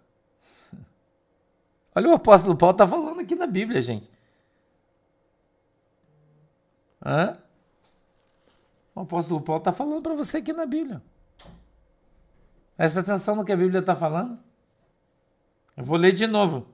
Olha 1.93 2.09
o 2.09 2.13
apóstolo 2.13 2.55
Paulo 2.55 2.71
está 2.71 2.87
falando 2.87 3.19
aqui 3.19 3.35
na 3.35 3.45
Bíblia, 3.45 3.81
gente. 3.81 4.09
Hã? 7.05 7.37
O 8.95 9.01
apóstolo 9.01 9.41
Paulo 9.41 9.59
está 9.59 9.71
falando 9.71 10.01
para 10.01 10.15
você 10.15 10.37
aqui 10.37 10.51
na 10.51 10.65
Bíblia. 10.65 11.01
Presta 12.81 13.01
atenção 13.01 13.35
no 13.35 13.45
que 13.45 13.51
a 13.51 13.55
Bíblia 13.55 13.79
está 13.79 13.95
falando. 13.95 14.39
Eu 15.77 15.83
vou 15.83 15.97
ler 15.97 16.13
de 16.13 16.25
novo. 16.25 16.65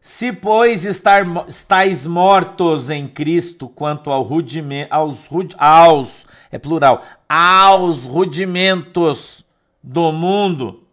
Se, 0.00 0.32
pois, 0.32 0.84
estar, 0.84 1.26
estáis 1.48 2.06
mortos 2.06 2.90
em 2.90 3.08
Cristo 3.08 3.68
quanto 3.68 4.12
ao 4.12 4.22
rudimento, 4.22 4.94
aos, 4.94 5.28
aos, 5.58 6.26
é 6.52 6.60
plural, 6.60 7.04
aos 7.28 8.04
rudimentos 8.04 9.44
do 9.82 10.12
mundo, 10.12 10.86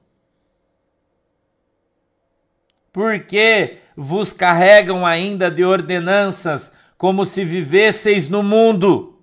porque 2.91 3.81
vos 3.95 4.33
carregam 4.33 5.05
ainda 5.05 5.51
de 5.51 5.63
ordenanças 5.63 6.71
como 6.97 7.23
se 7.23 7.45
vivesseis 7.45 8.27
no 8.27 8.41
mundo. 8.41 9.14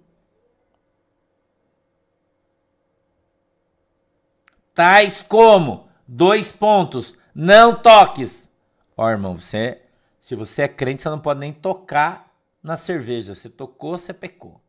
Tais 4.75 5.23
como 5.23 5.88
dois 6.07 6.52
pontos, 6.52 7.14
não 7.35 7.75
toques. 7.75 8.50
Ó, 8.97 9.09
irmão, 9.11 9.37
você, 9.37 9.83
se 10.21 10.35
você 10.35 10.62
é 10.62 10.69
crente, 10.69 11.02
você 11.02 11.09
não 11.09 11.19
pode 11.19 11.41
nem 11.41 11.52
tocar 11.52 12.31
na 12.62 12.76
cerveja. 12.76 13.35
Você 13.35 13.49
tocou, 13.49 13.99
você 13.99 14.12
pecou. 14.12 14.61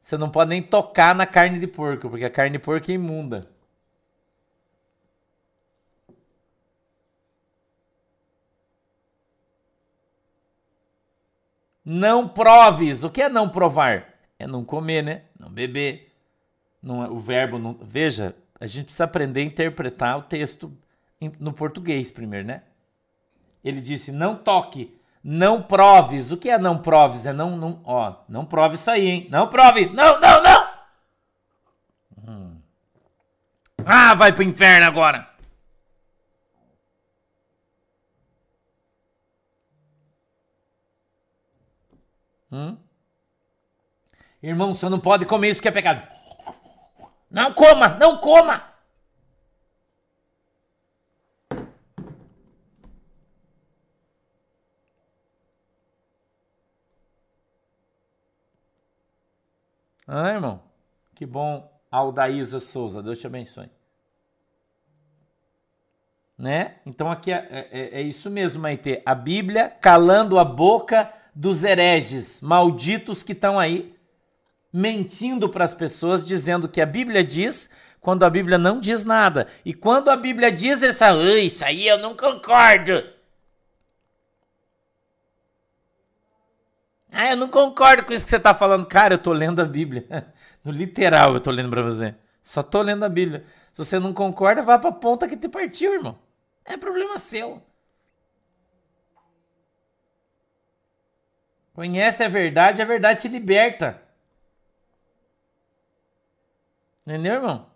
Você 0.00 0.16
não 0.16 0.30
pode 0.30 0.50
nem 0.50 0.62
tocar 0.62 1.14
na 1.14 1.26
carne 1.26 1.60
de 1.60 1.66
porco, 1.66 2.08
porque 2.08 2.24
a 2.24 2.30
carne 2.30 2.58
de 2.58 2.58
porco 2.58 2.90
é 2.90 2.94
imunda. 2.94 3.48
Não 11.84 12.28
proves. 12.28 13.04
O 13.04 13.10
que 13.10 13.22
é 13.22 13.28
não 13.28 13.48
provar? 13.48 14.14
É 14.38 14.46
não 14.46 14.64
comer, 14.64 15.02
né? 15.02 15.24
Não 15.38 15.50
beber. 15.50 16.09
Não, 16.82 17.04
é, 17.04 17.08
o 17.08 17.18
verbo 17.18 17.58
não. 17.58 17.76
Veja, 17.80 18.34
a 18.58 18.66
gente 18.66 18.84
precisa 18.84 19.04
aprender 19.04 19.40
a 19.40 19.44
interpretar 19.44 20.18
o 20.18 20.22
texto 20.22 20.72
no 21.38 21.52
português 21.52 22.10
primeiro, 22.10 22.46
né? 22.46 22.62
Ele 23.62 23.80
disse: 23.80 24.10
não 24.12 24.36
toque, 24.36 24.96
não 25.22 25.62
proves. 25.62 26.30
O 26.30 26.36
que 26.36 26.50
é 26.50 26.58
não 26.58 26.78
proves? 26.78 27.26
É 27.26 27.32
não, 27.32 27.56
não, 27.56 27.80
ó, 27.84 28.16
não 28.28 28.44
prove 28.44 28.76
isso 28.76 28.90
aí, 28.90 29.06
hein? 29.06 29.28
Não 29.30 29.48
prove, 29.48 29.86
não, 29.86 30.20
não, 30.20 30.42
não. 30.42 30.70
Ah, 33.84 34.14
vai 34.14 34.32
pro 34.32 34.42
inferno 34.42 34.86
agora. 34.86 35.28
Hum? 42.52 42.76
Irmão, 44.42 44.74
você 44.74 44.88
não 44.88 44.98
pode 44.98 45.26
comer 45.26 45.50
isso 45.50 45.62
que 45.62 45.68
é 45.68 45.70
pecado. 45.70 46.02
Não 47.30 47.54
coma, 47.54 47.90
não 47.90 48.18
coma. 48.18 48.70
Ah, 60.12 60.30
irmão, 60.30 60.60
que 61.14 61.24
bom. 61.24 61.70
Aldaísa 61.88 62.58
Souza, 62.58 63.02
Deus 63.02 63.18
te 63.18 63.26
abençoe. 63.26 63.70
Né? 66.36 66.76
Então 66.86 67.10
aqui 67.10 67.32
é, 67.32 67.68
é, 67.70 68.00
é 68.00 68.02
isso 68.02 68.30
mesmo, 68.30 68.62
Maite. 68.62 69.02
A 69.04 69.14
Bíblia 69.14 69.68
calando 69.68 70.38
a 70.38 70.44
boca 70.44 71.12
dos 71.34 71.62
hereges 71.62 72.40
malditos 72.40 73.22
que 73.22 73.32
estão 73.32 73.58
aí 73.58 73.94
mentindo 74.72 75.48
para 75.48 75.64
as 75.64 75.74
pessoas, 75.74 76.24
dizendo 76.24 76.68
que 76.68 76.80
a 76.80 76.86
Bíblia 76.86 77.24
diz, 77.24 77.68
quando 78.00 78.24
a 78.24 78.30
Bíblia 78.30 78.58
não 78.58 78.80
diz 78.80 79.04
nada. 79.04 79.46
E 79.64 79.74
quando 79.74 80.10
a 80.10 80.16
Bíblia 80.16 80.50
diz, 80.50 80.82
eles 80.82 81.00
isso 81.42 81.64
aí 81.64 81.86
eu 81.86 81.98
não 81.98 82.16
concordo. 82.16 83.04
Ah, 87.12 87.30
eu 87.30 87.36
não 87.36 87.48
concordo 87.48 88.04
com 88.04 88.12
isso 88.12 88.24
que 88.24 88.30
você 88.30 88.36
está 88.36 88.54
falando. 88.54 88.86
Cara, 88.86 89.14
eu 89.14 89.16
estou 89.16 89.32
lendo 89.32 89.60
a 89.60 89.64
Bíblia. 89.64 90.06
No 90.62 90.70
literal 90.70 91.30
eu 91.30 91.38
estou 91.38 91.54
lendo 91.54 91.70
para 91.70 91.80
você. 91.80 92.14
Só 92.42 92.60
estou 92.60 92.82
lendo 92.82 93.02
a 93.02 93.08
Bíblia. 93.08 93.46
Se 93.72 93.78
você 93.78 93.98
não 93.98 94.12
concorda, 94.12 94.62
vá 94.62 94.78
para 94.78 94.90
a 94.90 94.92
ponta 94.92 95.26
que 95.26 95.34
te 95.34 95.48
partiu, 95.48 95.94
irmão. 95.94 96.18
É 96.66 96.76
problema 96.76 97.18
seu. 97.18 97.62
Conhece 101.72 102.22
a 102.22 102.28
verdade, 102.28 102.82
a 102.82 102.84
verdade 102.84 103.22
te 103.22 103.28
liberta. 103.28 104.02
Entendeu, 107.06 107.34
irmão? 107.34 107.70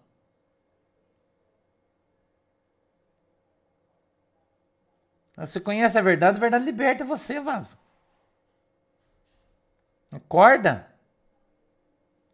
Você 5.36 5.58
conhece 5.58 5.98
a 5.98 6.02
verdade, 6.02 6.36
a 6.36 6.40
verdade 6.40 6.64
liberta 6.64 7.04
você, 7.04 7.40
vaso. 7.40 7.76
Acorda. 10.12 10.88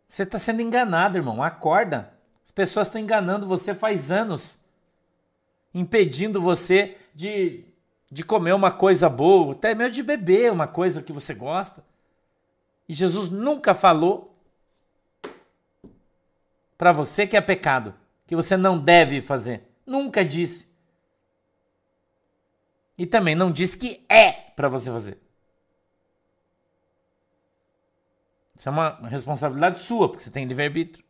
Você 0.07 0.25
está 0.25 0.39
sendo 0.39 0.61
enganado, 0.61 1.17
irmão. 1.17 1.43
Acorda. 1.43 2.13
As 2.45 2.51
pessoas 2.51 2.89
estão 2.89 3.01
enganando 3.01 3.47
você 3.47 3.75
faz 3.75 4.11
anos, 4.11 4.59
impedindo 5.73 6.43
você 6.43 6.99
de, 7.15 7.65
de 8.11 8.23
comer 8.23 8.53
uma 8.53 8.73
coisa 8.73 9.09
boa, 9.09 9.53
até 9.53 9.75
mesmo 9.75 9.95
de 9.95 10.03
beber 10.03 10.53
uma 10.53 10.67
coisa 10.67 11.03
que 11.03 11.13
você 11.13 11.33
gosta. 11.33 11.83
E 12.89 12.93
Jesus 12.93 13.31
nunca 13.31 13.73
falou 13.73 14.30
para 16.81 16.93
você 16.93 17.27
que 17.27 17.37
é 17.37 17.43
pecado, 17.43 17.95
que 18.27 18.35
você 18.35 18.57
não 18.57 18.79
deve 18.79 19.21
fazer. 19.21 19.69
Nunca 19.85 20.25
disse. 20.25 20.67
E 22.97 23.05
também 23.05 23.35
não 23.35 23.53
disse 23.53 23.77
que 23.77 24.03
é 24.09 24.33
para 24.33 24.67
você 24.67 24.91
fazer. 24.91 25.19
Isso 28.57 28.67
é 28.67 28.73
uma 28.73 28.99
responsabilidade 29.09 29.81
sua, 29.81 30.09
porque 30.09 30.25
você 30.25 30.31
tem 30.31 30.47
livre-arbítrio. 30.47 31.05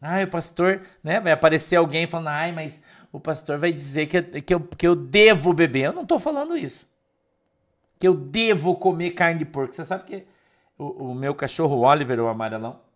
Ah, 0.00 0.22
o 0.22 0.28
pastor, 0.28 0.86
né? 1.02 1.18
Vai 1.18 1.32
aparecer 1.32 1.74
alguém 1.74 2.06
falando, 2.06 2.28
ai, 2.28 2.52
mas 2.52 2.80
o 3.10 3.18
pastor 3.18 3.58
vai 3.58 3.72
dizer 3.72 4.06
que, 4.06 4.22
que, 4.42 4.54
eu, 4.54 4.60
que 4.60 4.86
eu 4.86 4.94
devo 4.94 5.52
beber. 5.52 5.86
Eu 5.86 5.92
não 5.92 6.02
estou 6.02 6.20
falando 6.20 6.56
isso. 6.56 6.88
Que 7.98 8.06
eu 8.06 8.14
devo 8.14 8.76
comer 8.76 9.10
carne 9.10 9.40
de 9.40 9.46
porco. 9.46 9.74
Você 9.74 9.84
sabe 9.84 10.04
que 10.04 10.24
o, 10.78 11.10
o 11.10 11.14
meu 11.16 11.34
cachorro 11.34 11.80
Oliver, 11.80 12.20
o 12.20 12.28
amarelão, 12.28 12.86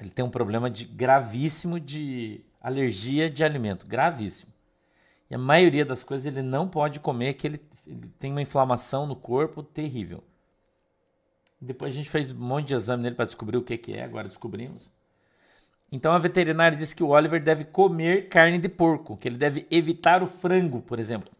ele 0.00 0.10
tem 0.10 0.24
um 0.24 0.30
problema 0.30 0.70
de 0.70 0.84
gravíssimo 0.84 1.78
de 1.78 2.40
alergia 2.60 3.28
de 3.28 3.44
alimento, 3.44 3.86
gravíssimo. 3.86 4.52
E 5.30 5.34
a 5.34 5.38
maioria 5.38 5.84
das 5.84 6.02
coisas 6.02 6.26
ele 6.26 6.42
não 6.42 6.66
pode 6.66 6.98
comer, 7.00 7.34
que 7.34 7.46
ele, 7.46 7.60
ele 7.86 8.10
tem 8.18 8.32
uma 8.32 8.42
inflamação 8.42 9.06
no 9.06 9.14
corpo 9.14 9.62
terrível. 9.62 10.24
Depois 11.60 11.92
a 11.92 11.96
gente 11.96 12.08
fez 12.08 12.32
um 12.32 12.38
monte 12.38 12.68
de 12.68 12.74
exame 12.74 13.02
nele 13.02 13.14
para 13.14 13.26
descobrir 13.26 13.58
o 13.58 13.62
que, 13.62 13.76
que 13.76 13.92
é, 13.92 14.02
agora 14.02 14.26
descobrimos. 14.26 14.90
Então 15.92 16.12
a 16.12 16.18
veterinária 16.18 16.76
disse 16.76 16.96
que 16.96 17.02
o 17.02 17.08
Oliver 17.08 17.42
deve 17.42 17.64
comer 17.64 18.28
carne 18.28 18.58
de 18.58 18.68
porco, 18.68 19.16
que 19.16 19.28
ele 19.28 19.36
deve 19.36 19.66
evitar 19.70 20.22
o 20.22 20.26
frango, 20.26 20.80
por 20.80 20.98
exemplo. 20.98 21.30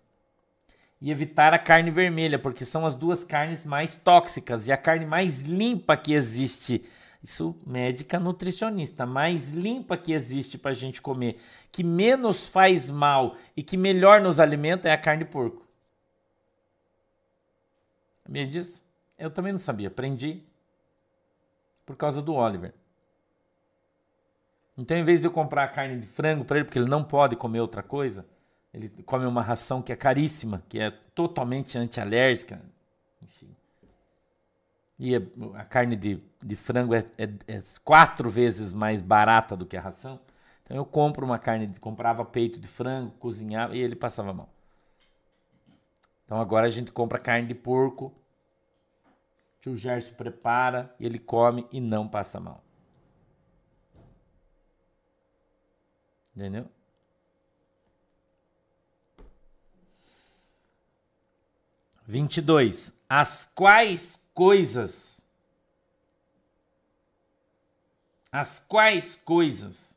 E 1.01 1.11
evitar 1.11 1.55
a 1.55 1.59
carne 1.59 1.91
vermelha, 1.91 2.39
porque 2.39 2.67
são 2.67 2.85
as 2.85 2.95
duas 2.95 3.25
carnes 3.25 3.65
mais 3.65 3.97
tóxicas 3.97 4.67
e 4.67 4.73
a 4.73 4.77
carne 4.77 5.07
mais 5.07 5.41
limpa 5.41 5.97
que 5.97 6.13
existe 6.13 6.85
isso 7.23 7.59
médica 7.67 8.19
nutricionista, 8.19 9.05
mais 9.05 9.51
limpa 9.51 9.97
que 9.97 10.13
existe 10.13 10.57
para 10.57 10.71
a 10.71 10.75
gente 10.75 11.03
comer, 11.03 11.39
que 11.71 11.85
menos 11.85 12.47
faz 12.47 12.89
mal 12.89 13.37
e 13.57 13.63
que 13.63 13.77
melhor 13.77 14.21
nos 14.21 14.41
alimenta 14.41 14.89
é 14.89 14.93
a 14.93 14.99
carne 14.99 15.25
de 15.25 15.31
porco. 15.31 15.67
Sabia 18.25 18.47
disso? 18.47 18.83
Eu 19.19 19.31
também 19.31 19.53
não 19.53 19.59
sabia, 19.59 19.89
aprendi 19.89 20.43
por 21.85 21.97
causa 21.97 22.23
do 22.23 22.35
Oliver. 22.35 22.73
Então, 24.79 24.97
em 24.97 25.05
vez 25.05 25.21
de 25.21 25.27
eu 25.27 25.31
comprar 25.31 25.69
carne 25.69 25.99
de 25.99 26.07
frango 26.07 26.45
para 26.45 26.57
ele, 26.57 26.65
porque 26.65 26.79
ele 26.79 26.89
não 26.89 27.05
pode 27.05 27.37
comer 27.37 27.61
outra 27.61 27.83
coisa, 27.83 28.27
ele 28.73 28.89
come 29.05 29.27
uma 29.27 29.43
ração 29.43 29.83
que 29.83 29.93
é 29.93 29.97
caríssima, 29.97 30.63
que 30.69 30.79
é 30.79 30.91
totalmente 31.15 31.77
antialérgica, 31.77 32.63
enfim. 33.21 33.55
E 35.03 35.17
a 35.17 35.65
carne 35.65 35.97
de 35.97 36.23
de 36.43 36.57
frango 36.57 36.95
é, 36.95 37.05
é, 37.19 37.25
é, 37.47 37.63
quatro 37.85 38.31
vezes 38.31 38.73
mais 38.73 39.01
barata 39.01 39.57
do 39.57 39.67
que 39.67 39.77
a 39.77 39.81
ração. 39.81 40.19
Então 40.65 40.77
eu 40.77 40.85
compro 40.85 41.27
uma 41.27 41.39
carne, 41.39 41.75
comprava 41.79 42.25
peito 42.25 42.59
de 42.59 42.67
frango, 42.67 43.11
cozinhava 43.19 43.77
e 43.77 43.81
ele 43.81 43.95
passava 43.95 44.33
mal. 44.33 44.49
Então 46.25 46.41
agora 46.41 46.67
a 46.67 46.71
gente 46.71 46.91
compra 46.93 47.19
carne 47.19 47.47
de 47.47 47.55
porco, 47.55 48.15
tio 49.61 49.77
Gerson 49.77 50.15
prepara, 50.15 50.95
ele 50.99 51.19
come 51.19 51.67
e 51.71 51.81
não 51.81 52.09
passa 52.09 52.41
mal. 52.41 52.65
Entendeu? 56.35 56.67
Vinte 62.07 62.39
e 62.39 62.41
dois. 62.41 62.99
As 63.09 63.51
quais 63.55 64.20
coisas 64.35 65.21
as 68.33 68.61
quais 68.61 69.17
coisas 69.25 69.97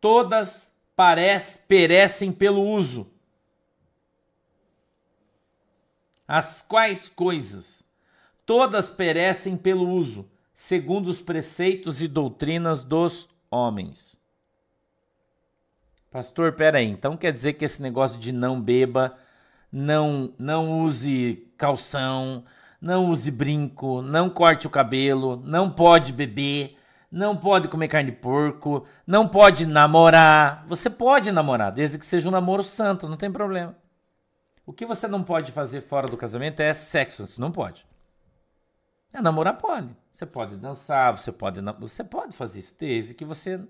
todas 0.00 0.70
parece, 0.96 1.60
perecem 1.60 2.32
pelo 2.32 2.60
uso. 2.60 3.10
As 6.26 6.62
quais 6.62 7.08
coisas 7.08 7.84
todas 8.44 8.90
perecem 8.90 9.56
pelo 9.56 9.88
uso, 9.88 10.28
segundo 10.52 11.08
os 11.08 11.22
preceitos 11.22 12.02
e 12.02 12.08
doutrinas 12.08 12.84
dos 12.84 13.28
homens. 13.50 14.16
Pastor, 16.10 16.52
peraí, 16.52 16.86
então 16.86 17.16
quer 17.16 17.32
dizer 17.32 17.54
que 17.54 17.64
esse 17.64 17.80
negócio 17.80 18.18
de 18.18 18.32
não 18.32 18.60
beba, 18.60 19.16
não, 19.70 20.34
não 20.38 20.82
use 20.82 21.48
calção, 21.62 22.44
não 22.80 23.08
use 23.08 23.30
brinco, 23.30 24.02
não 24.02 24.28
corte 24.28 24.66
o 24.66 24.70
cabelo, 24.70 25.40
não 25.44 25.70
pode 25.70 26.12
beber, 26.12 26.76
não 27.08 27.36
pode 27.36 27.68
comer 27.68 27.86
carne 27.86 28.10
de 28.10 28.16
porco, 28.16 28.84
não 29.06 29.28
pode 29.28 29.64
namorar. 29.64 30.66
Você 30.66 30.90
pode 30.90 31.30
namorar, 31.30 31.70
desde 31.70 31.98
que 31.98 32.04
seja 32.04 32.28
um 32.28 32.32
namoro 32.32 32.64
santo, 32.64 33.08
não 33.08 33.16
tem 33.16 33.30
problema. 33.30 33.76
O 34.66 34.72
que 34.72 34.84
você 34.84 35.06
não 35.06 35.22
pode 35.22 35.52
fazer 35.52 35.82
fora 35.82 36.08
do 36.08 36.16
casamento 36.16 36.58
é 36.58 36.74
sexo, 36.74 37.28
você 37.28 37.40
não 37.40 37.52
pode. 37.52 37.86
É, 39.12 39.20
namorar 39.20 39.58
pode. 39.58 39.94
Você 40.12 40.26
pode 40.26 40.56
dançar, 40.56 41.16
você 41.16 41.30
pode, 41.30 41.60
você 41.78 42.02
pode 42.02 42.36
fazer 42.36 42.58
isso, 42.58 42.74
desde 42.76 43.14
que 43.14 43.24
você 43.24 43.60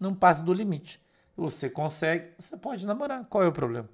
não 0.00 0.14
passe 0.14 0.44
do 0.44 0.52
limite. 0.52 1.02
Você 1.36 1.68
consegue, 1.68 2.34
você 2.38 2.56
pode 2.56 2.86
namorar. 2.86 3.24
Qual 3.24 3.42
é 3.42 3.48
o 3.48 3.52
problema? 3.52 3.88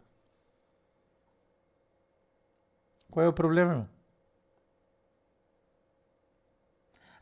Qual 3.14 3.24
é 3.24 3.28
o 3.28 3.32
problema, 3.32 3.70
irmão? 3.70 3.88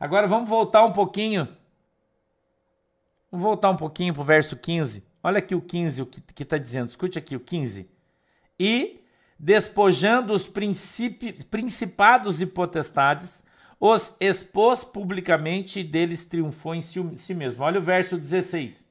Agora 0.00 0.26
vamos 0.26 0.48
voltar 0.48 0.86
um 0.86 0.92
pouquinho. 0.92 1.46
Vamos 3.30 3.44
voltar 3.44 3.68
um 3.68 3.76
pouquinho 3.76 4.14
para 4.14 4.22
o 4.22 4.24
verso 4.24 4.56
15. 4.56 5.06
Olha 5.22 5.36
aqui 5.36 5.54
o 5.54 5.60
15, 5.60 6.00
o 6.00 6.06
que 6.06 6.42
está 6.42 6.56
dizendo. 6.56 6.88
Escute 6.88 7.18
aqui 7.18 7.36
o 7.36 7.40
15. 7.40 7.90
E, 8.58 9.04
despojando 9.38 10.32
os 10.32 10.48
principados 11.50 12.40
e 12.40 12.46
potestades, 12.46 13.44
os 13.78 14.16
expôs 14.18 14.82
publicamente 14.82 15.80
e 15.80 15.84
deles 15.84 16.24
triunfou 16.24 16.74
em 16.74 16.80
si 16.80 17.34
mesmo. 17.34 17.64
Olha 17.64 17.78
o 17.78 17.82
verso 17.82 18.16
16. 18.16 18.88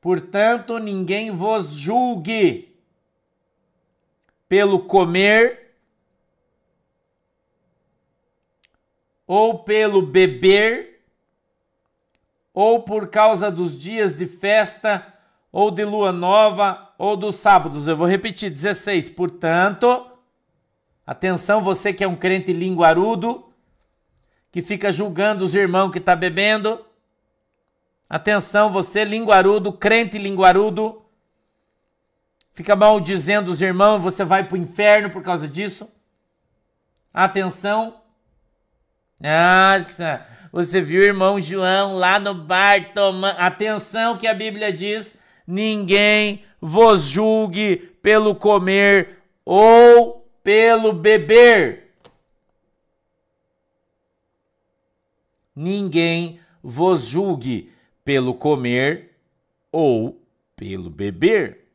Portanto, 0.00 0.78
ninguém 0.78 1.32
vos 1.32 1.72
julgue 1.72 2.75
pelo 4.48 4.80
comer 4.80 5.74
ou 9.26 9.58
pelo 9.60 10.02
beber 10.02 11.02
ou 12.54 12.82
por 12.82 13.08
causa 13.08 13.50
dos 13.50 13.78
dias 13.78 14.16
de 14.16 14.26
festa 14.26 15.14
ou 15.52 15.70
de 15.70 15.84
lua 15.84 16.12
nova 16.12 16.92
ou 16.98 17.16
dos 17.16 17.36
sábados. 17.36 17.88
Eu 17.88 17.96
vou 17.96 18.06
repetir, 18.06 18.50
16. 18.50 19.10
Portanto, 19.10 20.06
atenção 21.06 21.60
você 21.60 21.92
que 21.92 22.04
é 22.04 22.08
um 22.08 22.16
crente 22.16 22.52
linguarudo, 22.52 23.44
que 24.52 24.62
fica 24.62 24.92
julgando 24.92 25.44
os 25.44 25.54
irmãos 25.54 25.90
que 25.90 25.98
está 25.98 26.14
bebendo. 26.14 26.84
Atenção, 28.08 28.70
você 28.70 29.04
linguarudo, 29.04 29.72
crente 29.72 30.16
linguarudo, 30.16 31.02
fica 32.56 32.74
maldizendo 32.74 33.52
os 33.52 33.62
irmãos, 33.62 34.02
você 34.02 34.24
vai 34.24 34.42
para 34.42 34.56
o 34.56 34.58
inferno 34.58 35.10
por 35.10 35.22
causa 35.22 35.46
disso. 35.46 35.88
Atenção. 37.14 38.00
Nossa, 39.20 40.26
você 40.50 40.80
viu 40.80 41.00
o 41.00 41.04
irmão 41.04 41.38
João 41.38 41.94
lá 41.94 42.18
no 42.18 42.34
bar 42.34 42.92
tomando. 42.92 43.38
Atenção 43.38 44.18
que 44.18 44.26
a 44.26 44.34
Bíblia 44.34 44.72
diz: 44.72 45.16
ninguém 45.46 46.44
vos 46.60 47.02
julgue 47.02 47.76
pelo 48.02 48.34
comer 48.34 49.20
ou 49.44 50.28
pelo 50.42 50.92
beber. 50.92 51.86
ninguém 55.56 56.38
vos 56.62 57.06
julgue 57.06 57.72
pelo 58.04 58.34
comer 58.34 59.16
ou 59.72 60.20
pelo 60.54 60.90
beber. 60.90 61.65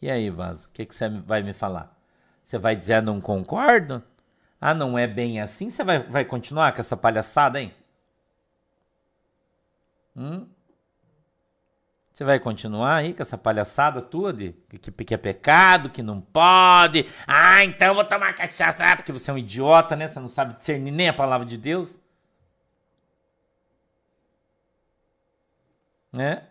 E 0.00 0.10
aí, 0.10 0.30
Vaso, 0.30 0.68
o 0.68 0.70
que, 0.72 0.86
que 0.86 0.94
você 0.94 1.08
vai 1.08 1.42
me 1.42 1.52
falar? 1.52 1.96
Você 2.44 2.58
vai 2.58 2.76
dizer, 2.76 2.94
ah, 2.94 3.02
não 3.02 3.20
concordo? 3.20 4.02
Ah, 4.60 4.74
não 4.74 4.98
é 4.98 5.06
bem 5.06 5.40
assim? 5.40 5.70
Você 5.70 5.84
vai, 5.84 5.98
vai 6.00 6.24
continuar 6.24 6.72
com 6.72 6.80
essa 6.80 6.96
palhaçada, 6.96 7.60
hein? 7.60 7.74
Hum? 10.16 10.48
Você 12.18 12.24
vai 12.24 12.40
continuar 12.40 12.96
aí 12.96 13.14
com 13.14 13.22
essa 13.22 13.38
palhaçada 13.38 14.02
tua 14.02 14.32
de 14.32 14.52
que, 14.80 14.90
que, 14.90 15.14
é 15.14 15.16
pecado, 15.16 15.88
que 15.88 16.02
não 16.02 16.20
pode. 16.20 17.06
Ah, 17.24 17.64
então 17.64 17.88
eu 17.88 17.94
vou 17.94 18.04
tomar 18.04 18.34
cachaça. 18.34 18.84
Ah, 18.84 18.96
porque 18.96 19.12
você 19.12 19.30
é 19.30 19.34
um 19.34 19.38
idiota, 19.38 19.94
né? 19.94 20.08
Você 20.08 20.18
não 20.18 20.28
sabe 20.28 20.54
discernir 20.54 20.90
nem 20.90 21.08
a 21.08 21.12
palavra 21.12 21.46
de 21.46 21.56
Deus. 21.56 21.96
Né? 26.12 26.42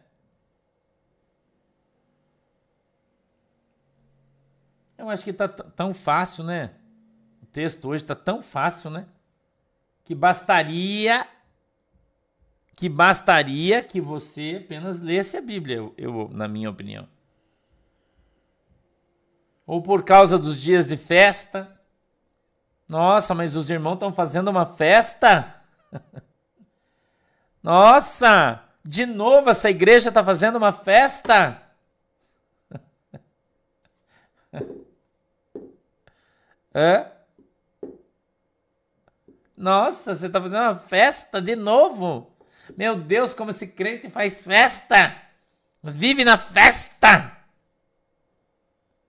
Eu 4.97 5.10
acho 5.10 5.23
que 5.23 5.33
tá 5.33 5.47
tão 5.47 5.93
fácil, 5.93 6.43
né? 6.43 6.71
O 7.41 7.45
texto 7.45 7.88
hoje 7.88 8.03
tá 8.03 8.15
tão 8.15 8.41
fácil, 8.41 8.89
né? 8.89 9.07
Que 10.03 10.15
bastaria 10.15 11.27
que 12.77 12.88
bastaria 12.88 13.81
que 13.81 13.99
você 13.99 14.62
apenas 14.63 15.01
lesse 15.01 15.36
a 15.36 15.41
Bíblia, 15.41 15.77
eu, 15.77 15.93
eu, 15.97 16.29
na 16.31 16.47
minha 16.47 16.69
opinião. 16.69 17.07
Ou 19.65 19.81
por 19.81 20.03
causa 20.03 20.38
dos 20.38 20.62
dias 20.62 20.88
de 20.88 20.95
festa. 20.95 21.75
Nossa, 22.88 23.33
mas 23.33 23.55
os 23.55 23.71
irmãos 23.71 23.95
estão 23.95 24.13
fazendo 24.13 24.49
uma 24.49 24.63
festa? 24.63 25.55
Nossa, 27.63 28.63
de 28.86 29.07
novo 29.07 29.49
essa 29.49 29.71
igreja 29.71 30.10
está 30.10 30.23
fazendo 30.23 30.57
uma 30.57 30.71
festa? 30.71 31.60
Hã? 36.77 37.07
Nossa, 39.57 40.15
você 40.15 40.27
está 40.27 40.39
fazendo 40.39 40.61
uma 40.61 40.75
festa 40.75 41.41
de 41.41 41.55
novo? 41.55 42.31
Meu 42.77 42.95
Deus, 42.95 43.33
como 43.33 43.49
esse 43.49 43.65
crente 43.65 44.11
faz 44.11 44.43
festa! 44.45 45.15
Vive 45.83 46.23
na 46.23 46.37
festa! 46.37 47.35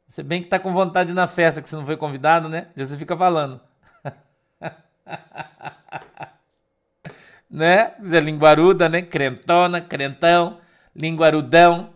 Você 0.09 0.23
bem 0.23 0.43
que 0.43 0.49
tá 0.49 0.59
com 0.59 0.73
vontade 0.73 1.09
de 1.09 1.13
ir 1.13 1.15
na 1.15 1.27
festa, 1.27 1.61
que 1.61 1.69
você 1.69 1.77
não 1.77 1.85
foi 1.85 1.99
convidado, 1.99 2.49
né? 2.49 2.69
Deus 2.75 2.95
fica 2.95 3.15
falando. 3.15 3.61
né? 7.51 7.95
Você 8.01 8.17
é 8.17 8.21
linguaruda, 8.21 8.89
né? 8.89 9.03
Crentona, 9.03 9.83
crentão, 9.83 10.59
linguarudão, 10.97 11.93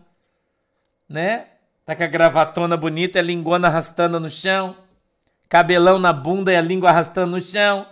né? 1.09 1.47
Tá 1.83 1.95
com 1.95 2.03
a 2.03 2.07
gravatona 2.07 2.77
bonita 2.77 3.17
a 3.17 3.23
lingona 3.23 3.69
arrastando 3.69 4.19
no 4.19 4.29
chão. 4.29 4.82
Cabelão 5.53 5.99
na 5.99 6.11
bunda 6.11 6.51
e 6.51 6.55
a 6.55 6.61
língua 6.61 6.89
arrastando 6.89 7.33
no 7.33 7.39
chão. 7.39 7.85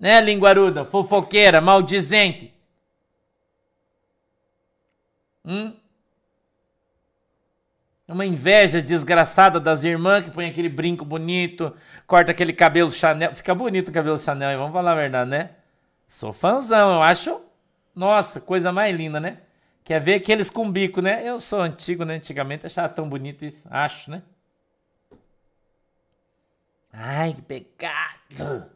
Né, 0.00 0.18
linguaruda? 0.18 0.86
Fofoqueira, 0.86 1.60
maldizente. 1.60 2.54
Hum? 5.44 5.74
Uma 8.08 8.24
inveja 8.24 8.80
desgraçada 8.80 9.60
das 9.60 9.84
irmãs 9.84 10.24
que 10.24 10.30
põe 10.30 10.48
aquele 10.48 10.70
brinco 10.70 11.04
bonito, 11.04 11.76
corta 12.06 12.30
aquele 12.30 12.54
cabelo 12.54 12.90
Chanel. 12.90 13.34
Fica 13.34 13.54
bonito 13.54 13.90
o 13.90 13.92
cabelo 13.92 14.18
Chanel, 14.18 14.58
vamos 14.58 14.72
falar 14.72 14.92
a 14.92 14.94
verdade, 14.94 15.28
né? 15.28 15.50
Sou 16.08 16.32
fãzão, 16.32 16.94
eu 16.94 17.02
acho. 17.02 17.42
Nossa, 17.94 18.40
coisa 18.40 18.72
mais 18.72 18.96
linda, 18.96 19.20
né? 19.20 19.36
Quer 19.84 20.00
ver 20.00 20.14
aqueles 20.14 20.48
com 20.48 20.72
bico, 20.72 21.02
né? 21.02 21.28
Eu 21.28 21.40
sou 21.40 21.60
antigo, 21.60 22.06
né? 22.06 22.14
Antigamente 22.14 22.64
achava 22.64 22.88
tão 22.88 23.06
bonito 23.06 23.44
isso, 23.44 23.68
acho, 23.70 24.10
né? 24.10 24.22
Ai, 26.96 27.34
que 27.34 27.42
pecado! 27.42 28.70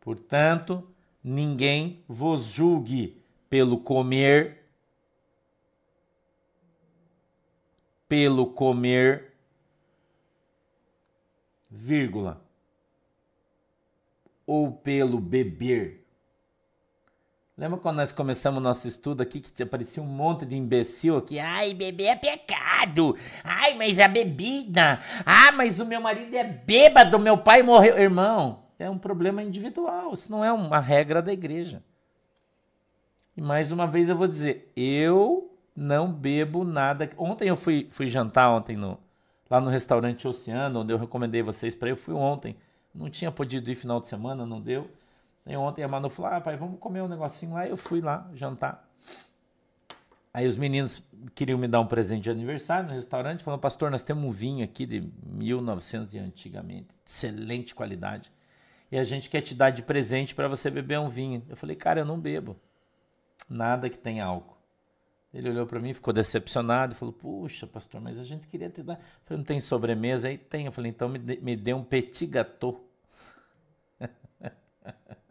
Portanto, 0.00 0.88
ninguém 1.22 2.04
vos 2.06 2.44
julgue 2.44 3.20
pelo 3.50 3.80
comer, 3.80 4.64
pelo 8.08 8.52
comer, 8.52 9.34
vírgula, 11.68 12.40
ou 14.46 14.72
pelo 14.72 15.18
beber. 15.18 16.07
Lembra 17.58 17.76
quando 17.76 17.96
nós 17.96 18.12
começamos 18.12 18.60
o 18.60 18.62
nosso 18.62 18.86
estudo 18.86 19.20
aqui 19.20 19.40
que 19.40 19.64
aparecia 19.64 20.00
um 20.00 20.06
monte 20.06 20.46
de 20.46 20.54
imbecil 20.54 21.16
aqui? 21.16 21.40
Ai, 21.40 21.74
beber 21.74 22.04
é 22.04 22.14
pecado. 22.14 23.16
Ai, 23.42 23.74
mas 23.74 23.98
a 23.98 24.06
bebida. 24.06 25.00
Ah, 25.26 25.50
mas 25.50 25.80
o 25.80 25.84
meu 25.84 26.00
marido 26.00 26.32
é 26.36 26.44
bêbado, 26.44 27.18
meu 27.18 27.36
pai 27.36 27.64
morreu. 27.64 27.98
Irmão, 27.98 28.62
é 28.78 28.88
um 28.88 28.96
problema 28.96 29.42
individual, 29.42 30.14
isso 30.14 30.30
não 30.30 30.44
é 30.44 30.52
uma 30.52 30.78
regra 30.78 31.20
da 31.20 31.32
igreja. 31.32 31.82
E 33.36 33.42
mais 33.42 33.72
uma 33.72 33.88
vez 33.88 34.08
eu 34.08 34.16
vou 34.16 34.28
dizer, 34.28 34.70
eu 34.76 35.52
não 35.74 36.12
bebo 36.12 36.62
nada. 36.62 37.10
Ontem 37.18 37.48
eu 37.48 37.56
fui, 37.56 37.88
fui 37.90 38.06
jantar 38.06 38.50
ontem 38.50 38.76
no, 38.76 38.96
lá 39.50 39.60
no 39.60 39.68
restaurante 39.68 40.28
Oceano, 40.28 40.82
onde 40.82 40.92
eu 40.92 40.98
recomendei 40.98 41.42
vocês 41.42 41.74
para 41.74 41.88
eu 41.88 41.96
fui 41.96 42.14
ontem. 42.14 42.56
Não 42.94 43.10
tinha 43.10 43.32
podido 43.32 43.68
ir 43.68 43.74
final 43.74 44.00
de 44.00 44.06
semana, 44.06 44.46
não 44.46 44.60
deu. 44.60 44.88
E 45.48 45.56
ontem 45.56 45.82
a 45.82 45.88
Manu 45.88 46.08
falou: 46.08 46.32
"Ah, 46.32 46.40
pai, 46.40 46.56
vamos 46.56 46.78
comer 46.78 47.02
um 47.02 47.08
negocinho 47.08 47.54
lá". 47.54 47.66
Eu 47.66 47.76
fui 47.76 48.00
lá 48.00 48.30
jantar. 48.34 48.88
Aí 50.32 50.46
os 50.46 50.56
meninos 50.56 51.02
queriam 51.34 51.58
me 51.58 51.66
dar 51.66 51.80
um 51.80 51.86
presente 51.86 52.24
de 52.24 52.30
aniversário 52.30 52.88
no 52.88 52.94
restaurante, 52.94 53.42
falando: 53.42 53.60
"Pastor, 53.60 53.90
nós 53.90 54.04
temos 54.04 54.22
um 54.22 54.30
vinho 54.30 54.64
aqui 54.64 54.86
de 54.86 55.10
1900 55.24 56.14
e 56.14 56.18
antigamente, 56.18 56.88
excelente 57.04 57.74
qualidade 57.74 58.30
e 58.90 58.98
a 58.98 59.04
gente 59.04 59.28
quer 59.28 59.42
te 59.42 59.54
dar 59.54 59.70
de 59.70 59.82
presente 59.82 60.34
para 60.34 60.48
você 60.48 60.70
beber 60.70 60.98
um 60.98 61.08
vinho. 61.08 61.44
Eu 61.48 61.56
falei, 61.56 61.76
cara, 61.76 62.00
eu 62.00 62.04
não 62.04 62.18
bebo 62.18 62.56
nada 63.48 63.88
que 63.90 63.98
tenha 63.98 64.24
álcool. 64.24 64.56
Ele 65.32 65.50
olhou 65.50 65.66
para 65.66 65.78
mim, 65.78 65.92
ficou 65.92 66.12
decepcionado 66.12 66.94
falou: 66.94 67.12
Puxa, 67.12 67.66
pastor, 67.66 68.00
mas 68.00 68.18
a 68.18 68.24
gente 68.24 68.46
queria 68.46 68.70
te 68.70 68.82
dar. 68.82 68.94
Eu 68.94 69.00
falei: 69.26 69.38
Não 69.38 69.44
tem 69.44 69.60
sobremesa? 69.60 70.28
Aí 70.28 70.38
tem. 70.38 70.64
Eu 70.64 70.72
falei: 70.72 70.90
Então 70.90 71.06
me 71.06 71.18
dê, 71.18 71.36
me 71.36 71.54
dê 71.54 71.74
um 71.74 71.84
petit 71.84 72.24
gâteau. 72.24 72.82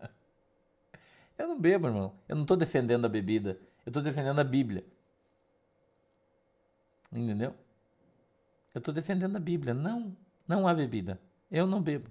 Eu 1.37 1.47
não 1.47 1.59
bebo, 1.59 1.87
irmão. 1.87 2.13
Eu 2.27 2.35
não 2.35 2.43
estou 2.43 2.57
defendendo 2.57 3.05
a 3.05 3.09
bebida. 3.09 3.59
Eu 3.85 3.89
estou 3.89 4.01
defendendo 4.01 4.39
a 4.39 4.43
Bíblia. 4.43 4.83
Entendeu? 7.11 7.55
Eu 8.73 8.79
estou 8.79 8.93
defendendo 8.93 9.35
a 9.35 9.39
Bíblia. 9.39 9.73
Não, 9.73 10.15
não 10.47 10.67
há 10.67 10.73
bebida. 10.73 11.19
Eu 11.51 11.67
não 11.67 11.81
bebo. 11.81 12.09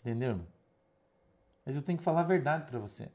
Entendeu, 0.00 0.30
irmão? 0.30 0.46
Mas 1.64 1.76
eu 1.76 1.82
tenho 1.82 1.98
que 1.98 2.04
falar 2.04 2.20
a 2.20 2.24
verdade 2.24 2.66
para 2.68 2.78
você. 2.78 3.10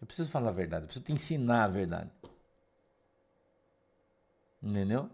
Eu 0.00 0.06
preciso 0.06 0.30
falar 0.30 0.48
a 0.48 0.52
verdade, 0.52 0.84
eu 0.84 0.86
preciso 0.86 1.04
te 1.04 1.12
ensinar 1.12 1.64
a 1.64 1.68
verdade. 1.68 2.10
Entendeu? 4.62 5.10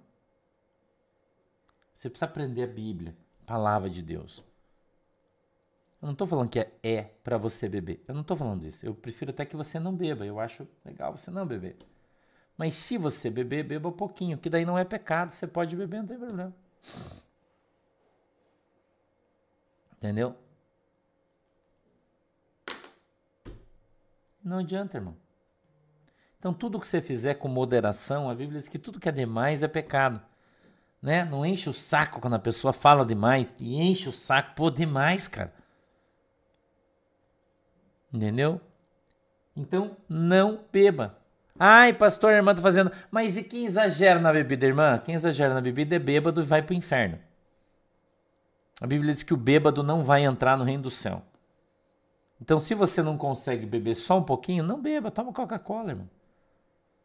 Você 1.96 2.10
precisa 2.10 2.26
aprender 2.26 2.62
a 2.62 2.66
Bíblia, 2.66 3.16
a 3.42 3.46
palavra 3.46 3.88
de 3.88 4.02
Deus. 4.02 4.44
Eu 6.00 6.06
não 6.06 6.12
estou 6.12 6.26
falando 6.26 6.50
que 6.50 6.60
é, 6.60 6.70
é 6.82 7.02
para 7.24 7.38
você 7.38 7.70
beber. 7.70 8.04
Eu 8.06 8.14
não 8.14 8.20
estou 8.20 8.36
falando 8.36 8.64
isso. 8.64 8.84
Eu 8.84 8.94
prefiro 8.94 9.30
até 9.30 9.46
que 9.46 9.56
você 9.56 9.80
não 9.80 9.96
beba. 9.96 10.26
Eu 10.26 10.38
acho 10.38 10.68
legal 10.84 11.16
você 11.16 11.30
não 11.30 11.46
beber. 11.46 11.74
Mas 12.56 12.74
se 12.74 12.98
você 12.98 13.30
beber, 13.30 13.64
beba 13.64 13.88
um 13.88 13.92
pouquinho, 13.92 14.36
que 14.36 14.50
daí 14.50 14.66
não 14.66 14.78
é 14.78 14.84
pecado. 14.84 15.32
Você 15.32 15.46
pode 15.46 15.74
beber, 15.74 16.00
não 16.00 16.06
tem 16.06 16.18
problema. 16.18 16.54
Entendeu? 19.96 20.36
Não 24.44 24.58
adianta, 24.58 24.98
irmão. 24.98 25.16
Então, 26.38 26.52
tudo 26.52 26.78
que 26.78 26.86
você 26.86 27.00
fizer 27.00 27.34
com 27.34 27.48
moderação, 27.48 28.28
a 28.28 28.34
Bíblia 28.34 28.60
diz 28.60 28.68
que 28.68 28.78
tudo 28.78 29.00
que 29.00 29.08
é 29.08 29.12
demais 29.12 29.62
é 29.62 29.68
pecado. 29.68 30.20
Né? 31.02 31.24
Não 31.24 31.44
enche 31.44 31.68
o 31.68 31.74
saco 31.74 32.20
quando 32.20 32.34
a 32.34 32.38
pessoa 32.38 32.72
fala 32.72 33.04
demais. 33.04 33.54
E 33.58 33.80
enche 33.80 34.08
o 34.08 34.12
saco, 34.12 34.54
pô, 34.54 34.70
demais, 34.70 35.28
cara. 35.28 35.52
Entendeu? 38.12 38.60
Então, 39.54 39.96
não 40.08 40.64
beba. 40.72 41.18
Ai, 41.58 41.92
pastor, 41.92 42.32
a 42.32 42.36
irmã 42.36 42.54
tá 42.54 42.60
fazendo. 42.60 42.92
Mas 43.10 43.36
e 43.36 43.42
quem 43.42 43.64
exagera 43.64 44.20
na 44.20 44.32
bebida, 44.32 44.66
irmã? 44.66 44.98
Quem 44.98 45.14
exagera 45.14 45.54
na 45.54 45.60
bebida 45.60 45.96
é 45.96 45.98
bêbado 45.98 46.42
e 46.42 46.44
vai 46.44 46.62
pro 46.62 46.74
inferno. 46.74 47.18
A 48.80 48.86
Bíblia 48.86 49.12
diz 49.14 49.22
que 49.22 49.32
o 49.32 49.38
bêbado 49.38 49.82
não 49.82 50.04
vai 50.04 50.24
entrar 50.24 50.58
no 50.58 50.64
reino 50.64 50.82
do 50.82 50.90
céu. 50.90 51.22
Então, 52.40 52.58
se 52.58 52.74
você 52.74 53.02
não 53.02 53.16
consegue 53.16 53.64
beber 53.64 53.94
só 53.94 54.18
um 54.18 54.22
pouquinho, 54.22 54.62
não 54.62 54.80
beba, 54.80 55.10
toma 55.10 55.32
Coca-Cola, 55.32 55.90
irmão. 55.90 56.10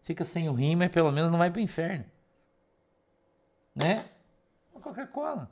Fica 0.01 0.25
sem 0.25 0.49
o 0.49 0.54
rim, 0.54 0.75
mas 0.75 0.91
pelo 0.91 1.12
menos 1.12 1.32
não 1.32 1.39
vai 1.39 1.49
pro 1.49 1.62
inferno. 1.62 2.04
Né? 3.76 4.06
Coca-Cola. 4.82 5.50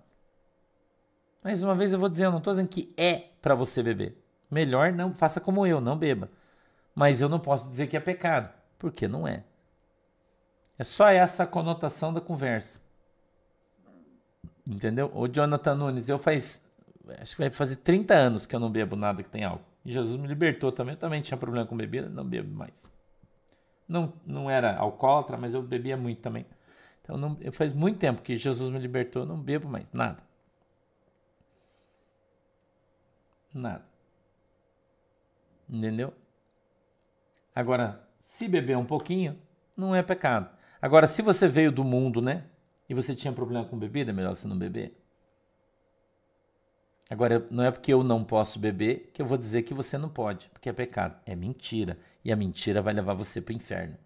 Mais 1.44 1.64
uma 1.64 1.76
vez 1.76 1.94
eu 1.94 2.00
vou 2.00 2.10
dizer, 2.10 2.26
eu 2.26 2.32
não 2.32 2.40
estou 2.40 2.54
dizendo 2.54 2.68
que 2.68 2.94
é 2.98 3.30
para 3.42 3.56
você 3.56 3.82
beber. 3.82 4.18
Melhor 4.52 4.92
não 4.92 5.14
faça 5.14 5.40
como 5.40 5.66
eu, 5.66 5.80
não 5.80 5.98
beba. 5.98 6.30
Mas 6.94 7.22
eu 7.22 7.30
não 7.30 7.40
posso 7.40 7.70
dizer 7.70 7.88
que 7.88 7.96
é 7.96 8.00
pecado, 8.00 8.52
porque 8.78 9.08
não 9.08 9.28
é. 9.28 9.44
É 10.78 10.84
só 10.84 11.10
essa 11.10 11.46
conotação 11.46 12.14
da 12.14 12.20
conversa. 12.20 12.82
Entendeu? 14.66 15.12
O 15.14 15.28
Jonathan 15.28 15.76
Nunes, 15.76 16.10
eu 16.10 16.18
faz 16.18 16.68
acho 17.22 17.36
que 17.36 17.42
vai 17.42 17.50
fazer 17.50 17.78
30 17.78 18.14
anos 18.14 18.46
que 18.46 18.56
eu 18.56 18.60
não 18.60 18.70
bebo 18.70 18.96
nada 18.96 19.24
que 19.24 19.30
tem 19.30 19.44
álcool. 19.44 19.66
E 19.84 19.92
Jesus 19.92 20.20
me 20.20 20.28
libertou 20.28 20.72
também. 20.72 20.94
Eu 20.94 21.00
também 21.00 21.22
tinha 21.22 21.38
problema 21.38 21.66
com 21.66 21.76
bebida, 21.76 22.10
não 22.10 22.24
bebo 22.24 22.54
mais. 22.54 22.86
Não, 23.88 24.14
não 24.26 24.50
era 24.50 24.76
alcoólatra, 24.78 25.38
mas 25.38 25.54
eu 25.54 25.62
bebia 25.64 25.98
muito 25.98 26.22
também. 26.22 26.46
Então 27.10 27.18
não, 27.18 27.36
faz 27.52 27.74
muito 27.74 27.98
tempo 27.98 28.22
que 28.22 28.38
Jesus 28.38 28.72
me 28.72 28.78
libertou, 28.78 29.26
não 29.26 29.42
bebo 29.42 29.68
mais 29.68 29.88
nada. 29.92 30.22
Nada. 33.52 33.84
Entendeu? 35.68 36.14
Agora, 37.56 38.08
se 38.20 38.48
beber 38.48 38.78
um 38.78 38.86
pouquinho, 38.86 39.42
não 39.76 39.96
é 39.96 40.04
pecado. 40.04 40.56
Agora, 40.80 41.08
se 41.08 41.24
você 41.24 41.48
veio 41.48 41.72
do 41.72 41.84
mundo, 41.84 42.22
né? 42.22 42.46
E 42.88 42.94
você 42.94 43.16
tinha 43.16 43.34
problema 43.34 43.66
com 43.66 43.76
bebida, 43.76 44.12
é 44.12 44.14
melhor 44.14 44.36
você 44.36 44.48
não 44.48 44.58
beber. 44.58 44.96
Agora, 47.10 47.48
não 47.50 47.64
é 47.64 47.72
porque 47.72 47.92
eu 47.92 48.04
não 48.04 48.24
posso 48.24 48.60
beber 48.60 49.10
que 49.16 49.20
eu 49.20 49.26
vou 49.26 49.38
dizer 49.38 49.64
que 49.64 49.74
você 49.74 49.98
não 49.98 50.10
pode, 50.10 50.48
porque 50.50 50.70
é 50.70 50.74
pecado. 50.74 51.20
É 51.26 51.36
mentira. 51.36 51.98
E 52.24 52.32
a 52.32 52.36
mentira 52.36 52.84
vai 52.84 52.94
levar 52.94 53.16
você 53.16 53.42
para 53.42 53.52
o 53.52 53.56
inferno. 53.56 53.98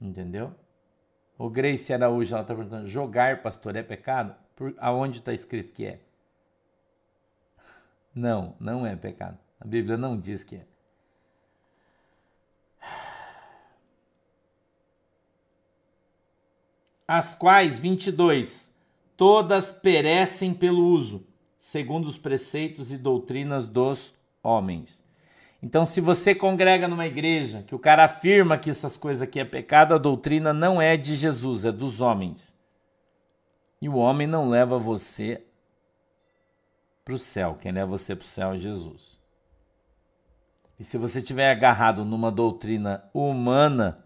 Entendeu? 0.00 0.52
O 1.38 1.48
Grace 1.48 1.92
Araújo, 1.92 2.34
ela 2.34 2.42
está 2.42 2.54
perguntando: 2.54 2.86
jogar, 2.86 3.42
pastor, 3.42 3.76
é 3.76 3.82
pecado? 3.82 4.34
Por, 4.54 4.74
aonde 4.78 5.18
está 5.18 5.32
escrito 5.32 5.72
que 5.72 5.86
é? 5.86 6.00
Não, 8.14 8.54
não 8.60 8.86
é 8.86 8.94
pecado. 8.94 9.38
A 9.60 9.66
Bíblia 9.66 9.96
não 9.96 10.18
diz 10.18 10.44
que 10.44 10.56
é. 10.56 10.66
As 17.06 17.34
quais, 17.34 17.78
22, 17.78 18.74
todas 19.16 19.72
perecem 19.72 20.54
pelo 20.54 20.86
uso, 20.86 21.26
segundo 21.58 22.06
os 22.06 22.18
preceitos 22.18 22.92
e 22.92 22.96
doutrinas 22.96 23.68
dos 23.68 24.14
homens. 24.42 25.01
Então, 25.62 25.84
se 25.84 26.00
você 26.00 26.34
congrega 26.34 26.88
numa 26.88 27.06
igreja 27.06 27.62
que 27.62 27.74
o 27.74 27.78
cara 27.78 28.04
afirma 28.04 28.58
que 28.58 28.68
essas 28.68 28.96
coisas 28.96 29.22
aqui 29.22 29.38
é 29.38 29.44
pecado, 29.44 29.94
a 29.94 29.98
doutrina 29.98 30.52
não 30.52 30.82
é 30.82 30.96
de 30.96 31.14
Jesus, 31.14 31.64
é 31.64 31.70
dos 31.70 32.00
homens. 32.00 32.52
E 33.80 33.88
o 33.88 33.94
homem 33.94 34.26
não 34.26 34.48
leva 34.48 34.76
você 34.76 35.46
para 37.04 37.14
o 37.14 37.18
céu. 37.18 37.56
Quem 37.60 37.70
leva 37.70 37.86
você 37.86 38.16
para 38.16 38.24
o 38.24 38.26
céu 38.26 38.52
é 38.52 38.58
Jesus. 38.58 39.20
E 40.80 40.84
se 40.84 40.98
você 40.98 41.20
estiver 41.20 41.48
agarrado 41.48 42.04
numa 42.04 42.32
doutrina 42.32 43.08
humana, 43.14 44.04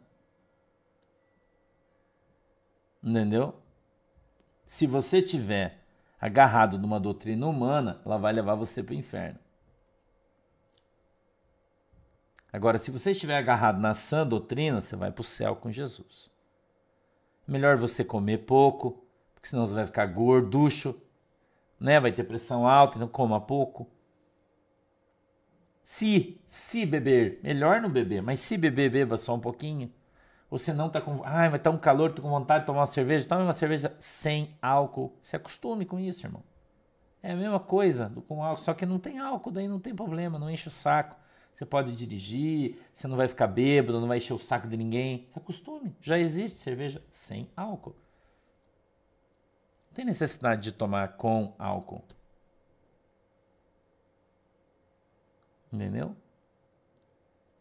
entendeu? 3.03 3.55
Se 4.66 4.87
você 4.87 5.23
tiver 5.23 5.83
agarrado 6.21 6.77
numa 6.77 7.01
doutrina 7.01 7.47
humana, 7.47 7.99
ela 8.05 8.19
vai 8.19 8.33
levar 8.35 8.57
você 8.57 8.83
para 8.83 8.92
o 8.92 8.99
inferno. 8.99 9.45
Agora, 12.57 12.79
se 12.79 12.90
você 12.90 13.11
estiver 13.11 13.37
agarrado 13.37 13.79
na 13.79 13.92
sã 13.92 14.27
doutrina, 14.27 14.81
você 14.81 14.97
vai 14.97 15.12
para 15.12 15.21
o 15.21 15.25
céu 15.25 15.55
com 15.55 15.71
Jesus. 15.71 16.31
Melhor 17.47 17.77
você 17.77 18.03
comer 18.03 18.47
pouco, 18.47 19.05
porque 19.35 19.51
senão 19.51 19.66
você 19.66 19.75
vai 19.75 19.85
ficar 19.85 20.07
gorducho, 20.07 20.99
né? 21.79 22.01
Vai 22.01 22.12
ter 22.12 22.25
pressão 22.25 22.66
alta, 22.66 22.97
então 22.97 23.09
coma 23.09 23.38
pouco. 23.38 23.87
Se, 25.85 26.40
se 26.47 26.87
beber, 26.87 27.40
melhor 27.42 27.83
não 27.83 27.90
beber, 27.90 28.23
mas 28.23 28.40
se 28.40 28.57
beber, 28.57 28.90
beba 28.90 29.19
só 29.19 29.35
um 29.35 29.40
pouquinho. 29.40 29.92
Você 30.51 30.73
não 30.73 30.88
tá 30.88 30.99
com. 30.99 31.21
Ai, 31.25 31.51
mas 31.51 31.61
tá 31.61 31.69
um 31.69 31.77
calor, 31.77 32.12
tô 32.12 32.23
com 32.23 32.31
vontade 32.31 32.61
de 32.61 32.66
tomar 32.69 32.81
uma 32.81 32.87
cerveja. 32.87 33.29
Tome 33.29 33.42
uma 33.42 33.53
cerveja 33.53 33.95
sem 33.99 34.57
álcool. 34.62 35.14
Se 35.21 35.37
acostume 35.37 35.85
com 35.85 36.01
isso, 36.01 36.27
irmão. 36.27 36.42
É 37.23 37.33
a 37.33 37.37
mesma 37.37 37.61
coisa 37.61 38.09
do, 38.09 38.23
com 38.23 38.42
álcool, 38.42 38.62
só 38.62 38.73
que 38.73 38.87
não 38.87 38.99
tem 38.99 39.19
álcool, 39.19 39.51
daí 39.51 39.69
não 39.69 39.79
tem 39.79 39.95
problema, 39.95 40.38
não 40.38 40.51
enche 40.51 40.69
o 40.69 40.71
saco. 40.71 41.26
Você 41.57 41.64
pode 41.64 41.97
dirigir, 41.97 42.79
você 42.92 43.09
não 43.09 43.16
vai 43.16 43.27
ficar 43.27 43.47
bêbado, 43.47 43.99
não 43.99 44.07
vai 44.07 44.19
encher 44.19 44.35
o 44.35 44.38
saco 44.38 44.69
de 44.69 44.77
ninguém. 44.77 45.27
Se 45.31 45.38
acostume. 45.38 45.97
Já 46.03 46.19
existe 46.19 46.59
cerveja 46.59 47.03
sem 47.11 47.49
álcool. 47.57 47.97
Não 49.87 49.95
tem 49.95 50.05
necessidade 50.05 50.62
de 50.62 50.73
tomar 50.73 51.16
com 51.16 51.55
álcool. 51.59 52.05
Entendeu? 55.73 56.14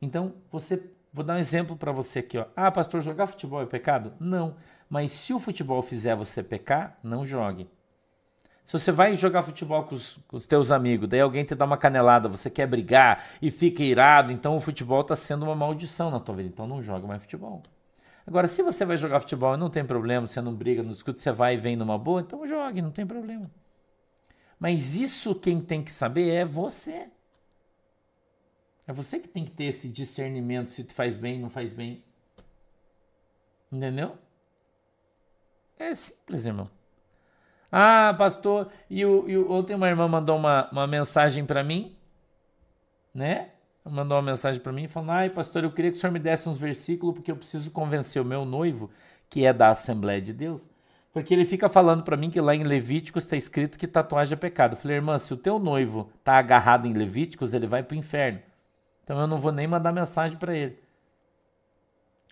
Então, 0.02 0.34
você. 0.52 0.92
Vou 1.14 1.24
dar 1.24 1.36
um 1.36 1.40
exemplo 1.40 1.78
para 1.78 1.94
você 1.94 2.20
aqui. 2.20 2.38
Ó. 2.38 2.46
Ah, 2.54 2.70
pastor, 2.70 3.02
jogar 3.02 3.28
futebol 3.28 3.62
é 3.62 3.66
pecado? 3.66 4.14
Não. 4.20 4.58
Mas 4.90 5.14
se 5.14 5.34
o 5.34 5.40
futebol 5.40 5.82
fizer 5.82 6.14
você 6.18 6.44
pecar, 6.44 7.00
não 7.02 7.26
jogue. 7.26 7.70
Se 8.66 8.74
você 8.74 8.92
vai 8.92 9.16
jogar 9.16 9.44
futebol 9.44 9.84
com 9.84 9.94
os, 9.94 10.18
com 10.28 10.36
os, 10.36 10.48
teus 10.48 10.72
amigos, 10.72 11.08
daí 11.08 11.22
alguém 11.22 11.46
te 11.46 11.54
dá 11.54 11.66
uma 11.66 11.78
canelada, 11.78 12.28
você 12.28 12.50
quer 12.50 12.66
brigar 12.66 13.24
e 13.40 13.52
fica 13.52 13.84
irado, 13.84 14.32
então 14.32 14.58
o 14.58 14.60
futebol 14.60 15.02
está 15.02 15.16
sendo 15.16 15.44
uma 15.46 15.56
maldição 15.56 16.10
na 16.10 16.20
tua 16.20 16.36
vida. 16.36 16.50
Então 16.50 16.66
não 16.66 16.82
joga 16.82 17.06
mais 17.06 17.22
futebol. 17.22 17.62
Agora, 18.26 18.48
se 18.48 18.64
você 18.64 18.84
vai 18.84 18.98
jogar 18.98 19.20
futebol 19.20 19.54
e 19.54 19.58
não 19.58 19.70
tem 19.70 19.86
problema, 19.86 20.26
você 20.26 20.42
não 20.42 20.52
briga, 20.52 20.82
não 20.82 20.90
discute, 20.90 21.22
você 21.22 21.32
vai 21.32 21.54
e 21.54 21.58
vem 21.58 21.76
numa 21.76 21.96
boa, 21.96 22.22
então 22.22 22.46
jogue, 22.48 22.82
não 22.82 22.90
tem 22.90 23.06
problema. 23.06 23.52
Mas 24.60 24.96
isso 24.96 25.36
quem 25.36 25.62
tem 25.62 25.84
que 25.84 25.92
saber 25.92 26.32
é 26.32 26.44
você. 26.44 27.08
É 28.88 28.94
você 28.94 29.20
que 29.20 29.28
tem 29.28 29.46
que 29.46 29.52
ter 29.52 29.66
esse 29.66 29.88
discernimento 29.88 30.72
se 30.72 30.84
tu 30.84 30.94
faz 30.94 31.16
bem, 31.16 31.40
não 31.40 31.52
faz 31.52 31.72
bem. 31.72 32.04
Entendeu? 33.72 34.18
É 35.78 35.94
simples, 35.94 36.48
irmão. 36.48 36.68
Ah, 37.78 38.16
pastor, 38.18 38.70
e, 38.90 39.06
o, 39.06 39.28
e 39.28 39.38
o, 39.38 39.52
ontem 39.52 39.76
uma 39.76 39.90
irmã 39.90 40.08
mandou 40.08 40.38
uma, 40.38 40.70
uma 40.72 40.88
mensagem 40.88 41.46
para 41.46 41.62
mim, 41.62 41.94
né? 43.14 43.50
Mandou 43.84 44.16
uma 44.16 44.24
mensagem 44.24 44.62
para 44.62 44.72
mim 44.72 44.88
falando: 44.88 45.10
Ai, 45.10 45.30
pastor, 45.30 45.66
eu 45.66 45.72
queria 45.74 45.92
que 45.92 45.98
o 45.98 46.00
senhor 46.00 46.14
me 46.14 46.20
desse 46.20 46.48
uns 46.48 46.58
versículos 46.58 47.16
porque 47.16 47.30
eu 47.30 47.36
preciso 47.36 47.70
convencer 47.72 48.22
o 48.22 48.24
meu 48.24 48.46
noivo, 48.46 48.90
que 49.30 49.46
é 49.46 49.52
da 49.52 49.72
Assembleia 49.72 50.22
de 50.22 50.32
Deus, 50.32 50.70
porque 51.12 51.34
ele 51.34 51.44
fica 51.44 51.68
falando 51.68 52.02
para 52.04 52.16
mim 52.16 52.30
que 52.30 52.40
lá 52.40 52.56
em 52.56 52.64
Levíticos 52.64 53.24
está 53.24 53.36
escrito 53.36 53.78
que 53.78 53.88
tatuagem 53.88 54.36
é 54.36 54.38
pecado. 54.38 54.76
Eu 54.76 54.78
falei, 54.78 54.96
irmã, 54.96 55.20
se 55.20 55.34
o 55.34 55.38
teu 55.38 55.60
noivo 55.60 56.10
tá 56.24 56.38
agarrado 56.38 56.88
em 56.88 56.94
Levíticos, 56.94 57.54
ele 57.54 57.68
vai 57.68 57.84
para 57.84 57.96
o 57.96 57.98
inferno. 57.98 58.40
Então 59.04 59.20
eu 59.20 59.28
não 59.28 59.38
vou 59.38 59.52
nem 59.52 59.68
mandar 59.68 59.92
mensagem 59.92 60.38
para 60.38 60.56
ele. 60.56 60.80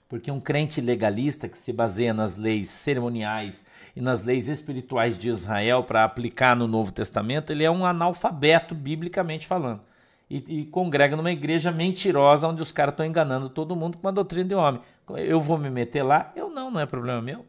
Porque 0.07 0.31
um 0.31 0.39
crente 0.39 0.79
legalista 0.79 1.49
que 1.49 1.57
se 1.57 1.73
baseia 1.73 2.13
nas 2.13 2.37
leis 2.37 2.69
cerimoniais 2.69 3.65
e 3.95 4.01
nas 4.01 4.23
leis 4.23 4.47
espirituais 4.47 5.17
de 5.17 5.29
Israel 5.29 5.83
para 5.83 6.03
aplicar 6.03 6.55
no 6.55 6.67
Novo 6.67 6.91
Testamento, 6.91 7.51
ele 7.51 7.63
é 7.63 7.71
um 7.71 7.85
analfabeto 7.85 8.73
biblicamente 8.75 9.45
falando. 9.47 9.81
e, 10.29 10.61
e 10.61 10.65
congrega 10.65 11.15
numa 11.15 11.31
igreja 11.31 11.71
mentirosa 11.71 12.47
onde 12.47 12.61
os 12.61 12.71
caras 12.71 12.93
estão 12.93 13.05
enganando 13.05 13.49
todo 13.49 13.75
mundo 13.75 13.97
com 13.97 14.07
uma 14.07 14.13
doutrina 14.13 14.45
de 14.49 14.55
homem. 14.55 14.81
Eu 15.17 15.39
vou 15.39 15.57
me 15.57 15.69
meter 15.69 16.03
lá? 16.03 16.31
Eu 16.35 16.49
não, 16.49 16.71
não 16.71 16.79
é 16.79 16.85
problema 16.85 17.21
meu. 17.21 17.45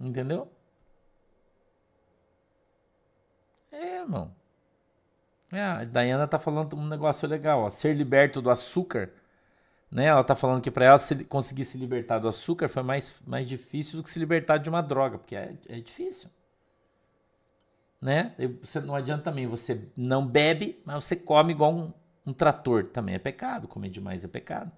Entendeu? 0.00 0.50
É, 3.72 3.98
irmão. 4.00 4.34
É, 5.52 5.62
a 5.62 5.84
Dayana 5.84 6.26
tá 6.26 6.38
falando 6.38 6.76
um 6.76 6.86
negócio 6.86 7.28
legal, 7.28 7.62
ó. 7.62 7.70
Ser 7.70 7.94
liberto 7.94 8.42
do 8.42 8.50
açúcar, 8.50 9.10
né? 9.90 10.06
Ela 10.06 10.24
tá 10.24 10.34
falando 10.34 10.60
que 10.62 10.70
para 10.70 10.86
ela 10.86 10.98
se, 10.98 11.24
conseguir 11.24 11.64
se 11.64 11.78
libertar 11.78 12.18
do 12.18 12.28
açúcar 12.28 12.68
foi 12.68 12.82
mais, 12.82 13.20
mais 13.26 13.48
difícil 13.48 13.98
do 13.98 14.02
que 14.02 14.10
se 14.10 14.18
libertar 14.18 14.58
de 14.58 14.68
uma 14.68 14.82
droga, 14.82 15.18
porque 15.18 15.36
é, 15.36 15.54
é 15.68 15.80
difícil. 15.80 16.28
Né? 18.00 18.34
Você, 18.60 18.80
não 18.80 18.94
adianta 18.94 19.24
também, 19.24 19.46
você 19.46 19.88
não 19.96 20.26
bebe, 20.26 20.80
mas 20.84 21.04
você 21.04 21.16
come 21.16 21.52
igual 21.52 21.74
um, 21.74 21.92
um 22.26 22.32
trator. 22.32 22.84
Também 22.84 23.14
é 23.14 23.18
pecado, 23.18 23.68
comer 23.68 23.88
demais 23.88 24.24
é 24.24 24.28
pecado. 24.28 24.70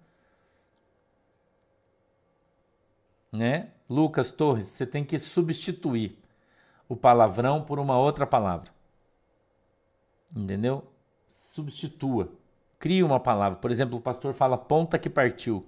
Né? 3.32 3.70
Lucas 3.88 4.30
Torres, 4.30 4.66
você 4.66 4.86
tem 4.86 5.04
que 5.04 5.18
substituir 5.18 6.18
o 6.88 6.96
palavrão 6.96 7.62
por 7.62 7.78
uma 7.78 7.98
outra 7.98 8.26
palavra. 8.26 8.70
Entendeu? 10.34 10.86
Substitua. 11.26 12.32
Cria 12.78 13.04
uma 13.04 13.18
palavra. 13.18 13.58
Por 13.58 13.70
exemplo, 13.70 13.98
o 13.98 14.00
pastor 14.00 14.32
fala 14.32 14.56
ponta 14.56 14.98
que 14.98 15.10
partiu. 15.10 15.66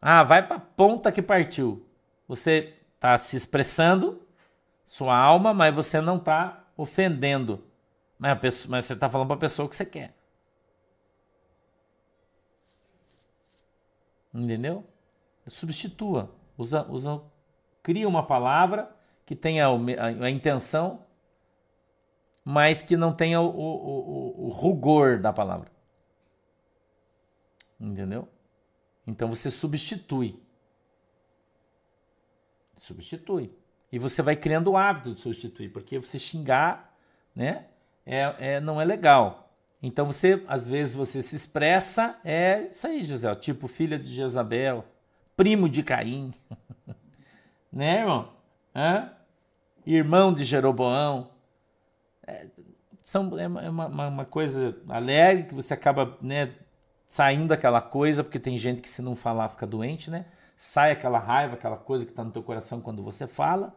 Ah, 0.00 0.22
vai 0.22 0.46
para 0.46 0.58
ponta 0.58 1.10
que 1.10 1.22
partiu. 1.22 1.86
Você 2.28 2.74
está 2.94 3.18
se 3.18 3.36
expressando, 3.36 4.22
sua 4.86 5.16
alma, 5.16 5.52
mas 5.52 5.74
você 5.74 6.00
não 6.00 6.16
está 6.16 6.64
ofendendo. 6.76 7.64
Mas, 8.18 8.38
pessoa, 8.38 8.70
mas 8.70 8.84
você 8.84 8.94
está 8.94 9.10
falando 9.10 9.26
para 9.28 9.36
a 9.36 9.40
pessoa 9.40 9.66
o 9.66 9.68
que 9.68 9.76
você 9.76 9.84
quer. 9.84 10.14
Entendeu? 14.32 14.84
Substitua. 15.46 16.30
Usa, 16.56 16.86
usa, 16.88 17.20
cria 17.82 18.08
uma 18.08 18.24
palavra 18.24 18.94
que 19.26 19.34
tenha 19.34 19.66
a, 19.66 20.30
intenção 20.30 21.04
mas 22.44 22.82
que 22.82 22.96
não 22.96 23.12
tenha 23.12 23.40
o, 23.40 23.46
o, 23.46 24.44
o, 24.44 24.46
o 24.46 24.48
rugor 24.50 25.20
da 25.20 25.32
palavra. 25.32 25.70
Entendeu? 27.82 28.28
Então 29.04 29.28
você 29.28 29.50
substitui. 29.50 30.40
Substitui. 32.76 33.52
E 33.90 33.98
você 33.98 34.22
vai 34.22 34.36
criando 34.36 34.70
o 34.70 34.76
hábito 34.76 35.14
de 35.14 35.20
substituir, 35.20 35.68
porque 35.68 35.98
você 35.98 36.18
xingar, 36.18 36.96
né? 37.34 37.66
É, 38.06 38.34
é, 38.38 38.60
não 38.60 38.80
é 38.80 38.84
legal. 38.84 39.52
Então 39.82 40.06
você, 40.06 40.44
às 40.46 40.68
vezes, 40.68 40.94
você 40.94 41.20
se 41.20 41.34
expressa, 41.34 42.18
é 42.24 42.68
isso 42.70 42.86
aí, 42.86 43.02
José, 43.02 43.34
tipo 43.34 43.66
filha 43.66 43.98
de 43.98 44.14
Jezabel, 44.14 44.84
primo 45.36 45.68
de 45.68 45.82
Caim, 45.82 46.32
né, 47.70 48.00
irmão? 48.00 48.32
Hã? 48.74 49.12
Irmão 49.84 50.32
de 50.32 50.44
Jeroboão. 50.44 51.30
É, 52.24 52.46
são, 53.02 53.38
é 53.38 53.48
uma, 53.48 53.86
uma, 53.86 54.08
uma, 54.08 54.24
coisa 54.24 54.80
alegre 54.88 55.48
que 55.48 55.54
você 55.54 55.74
acaba 55.74 56.16
né, 56.22 56.54
saindo 57.12 57.48
daquela 57.48 57.82
coisa, 57.82 58.24
porque 58.24 58.40
tem 58.40 58.56
gente 58.56 58.80
que 58.80 58.88
se 58.88 59.02
não 59.02 59.14
falar 59.14 59.50
fica 59.50 59.66
doente, 59.66 60.10
né? 60.10 60.24
Sai 60.56 60.92
aquela 60.92 61.18
raiva, 61.18 61.56
aquela 61.56 61.76
coisa 61.76 62.06
que 62.06 62.10
está 62.10 62.24
no 62.24 62.30
teu 62.30 62.42
coração 62.42 62.80
quando 62.80 63.02
você 63.02 63.26
fala, 63.26 63.76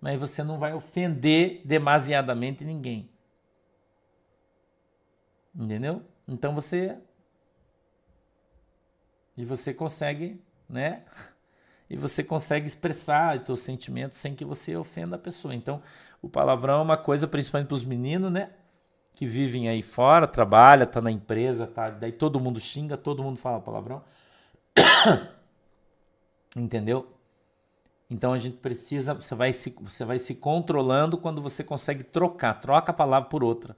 mas 0.00 0.18
você 0.18 0.42
não 0.42 0.58
vai 0.58 0.74
ofender 0.74 1.62
demasiadamente 1.64 2.64
ninguém. 2.64 3.08
Entendeu? 5.54 6.02
Então 6.26 6.56
você 6.56 6.98
e 9.36 9.44
você 9.44 9.72
consegue, 9.72 10.42
né? 10.68 11.04
E 11.88 11.96
você 11.96 12.24
consegue 12.24 12.66
expressar 12.66 13.36
os 13.36 13.46
seus 13.46 13.60
sentimentos 13.60 14.18
sem 14.18 14.34
que 14.34 14.44
você 14.44 14.74
ofenda 14.74 15.14
a 15.14 15.18
pessoa. 15.20 15.54
Então, 15.54 15.80
o 16.20 16.28
palavrão 16.28 16.80
é 16.80 16.82
uma 16.82 16.96
coisa, 16.96 17.28
principalmente 17.28 17.68
para 17.68 17.76
os 17.76 17.84
meninos, 17.84 18.32
né? 18.32 18.50
Que 19.16 19.26
vivem 19.26 19.68
aí 19.68 19.82
fora, 19.82 20.28
trabalha, 20.28 20.86
tá 20.86 21.00
na 21.00 21.10
empresa, 21.10 21.66
tá, 21.66 21.90
daí 21.90 22.12
todo 22.12 22.38
mundo 22.38 22.60
xinga, 22.60 22.96
todo 22.98 23.22
mundo 23.22 23.38
fala 23.38 23.60
palavrão. 23.60 24.04
Entendeu? 26.54 27.12
Então 28.10 28.32
a 28.34 28.38
gente 28.38 28.58
precisa, 28.58 29.14
você 29.14 29.34
vai 29.34 29.54
se, 29.54 29.74
você 29.80 30.04
vai 30.04 30.18
se 30.18 30.34
controlando 30.34 31.18
quando 31.18 31.42
você 31.42 31.64
consegue 31.64 32.04
trocar, 32.04 32.60
troca 32.60 32.92
a 32.92 32.94
palavra 32.94 33.28
por 33.28 33.42
outra. 33.42 33.74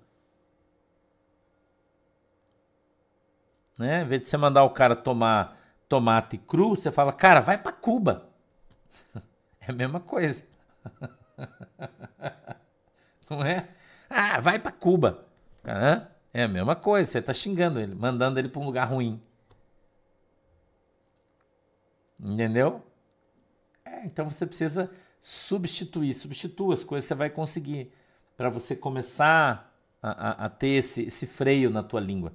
Né? 3.79 4.03
Em 4.03 4.07
vez 4.07 4.23
de 4.23 4.29
você 4.29 4.37
mandar 4.37 4.65
o 4.65 4.71
cara 4.71 4.97
tomar 4.97 5.57
tomate 5.89 6.37
cru, 6.37 6.71
você 6.71 6.91
fala, 6.91 7.13
cara, 7.13 7.41
vai 7.41 7.57
para 7.57 7.73
Cuba. 7.73 8.29
É 9.61 9.71
a 9.71 9.75
mesma 9.75 10.01
coisa. 10.01 10.43
Não 13.29 13.45
é? 13.45 13.69
Ah, 14.09 14.41
vai 14.41 14.59
para 14.59 14.73
Cuba. 14.73 15.28
É 16.33 16.45
a 16.45 16.49
mesma 16.49 16.77
coisa, 16.77 17.11
você 17.11 17.19
está 17.19 17.33
xingando 17.33 17.81
ele, 17.81 17.95
mandando 17.95 18.39
ele 18.39 18.49
para 18.49 18.61
um 18.61 18.67
lugar 18.67 18.85
ruim. 18.85 19.21
Entendeu? 22.21 22.83
É, 23.85 24.05
então 24.05 24.29
você 24.29 24.45
precisa 24.47 24.91
substituir, 25.21 26.15
substitua 26.15 26.75
as 26.75 26.85
coisas, 26.85 27.07
você 27.07 27.15
vai 27.15 27.31
conseguir 27.31 27.93
para 28.37 28.49
você 28.49 28.77
começar 28.77 29.75
a, 30.03 30.11
a, 30.11 30.47
a 30.47 30.49
ter 30.49 30.69
esse, 30.69 31.03
esse 31.03 31.27
freio 31.27 31.71
na 31.71 31.83
tua 31.83 32.01
língua. 32.01 32.33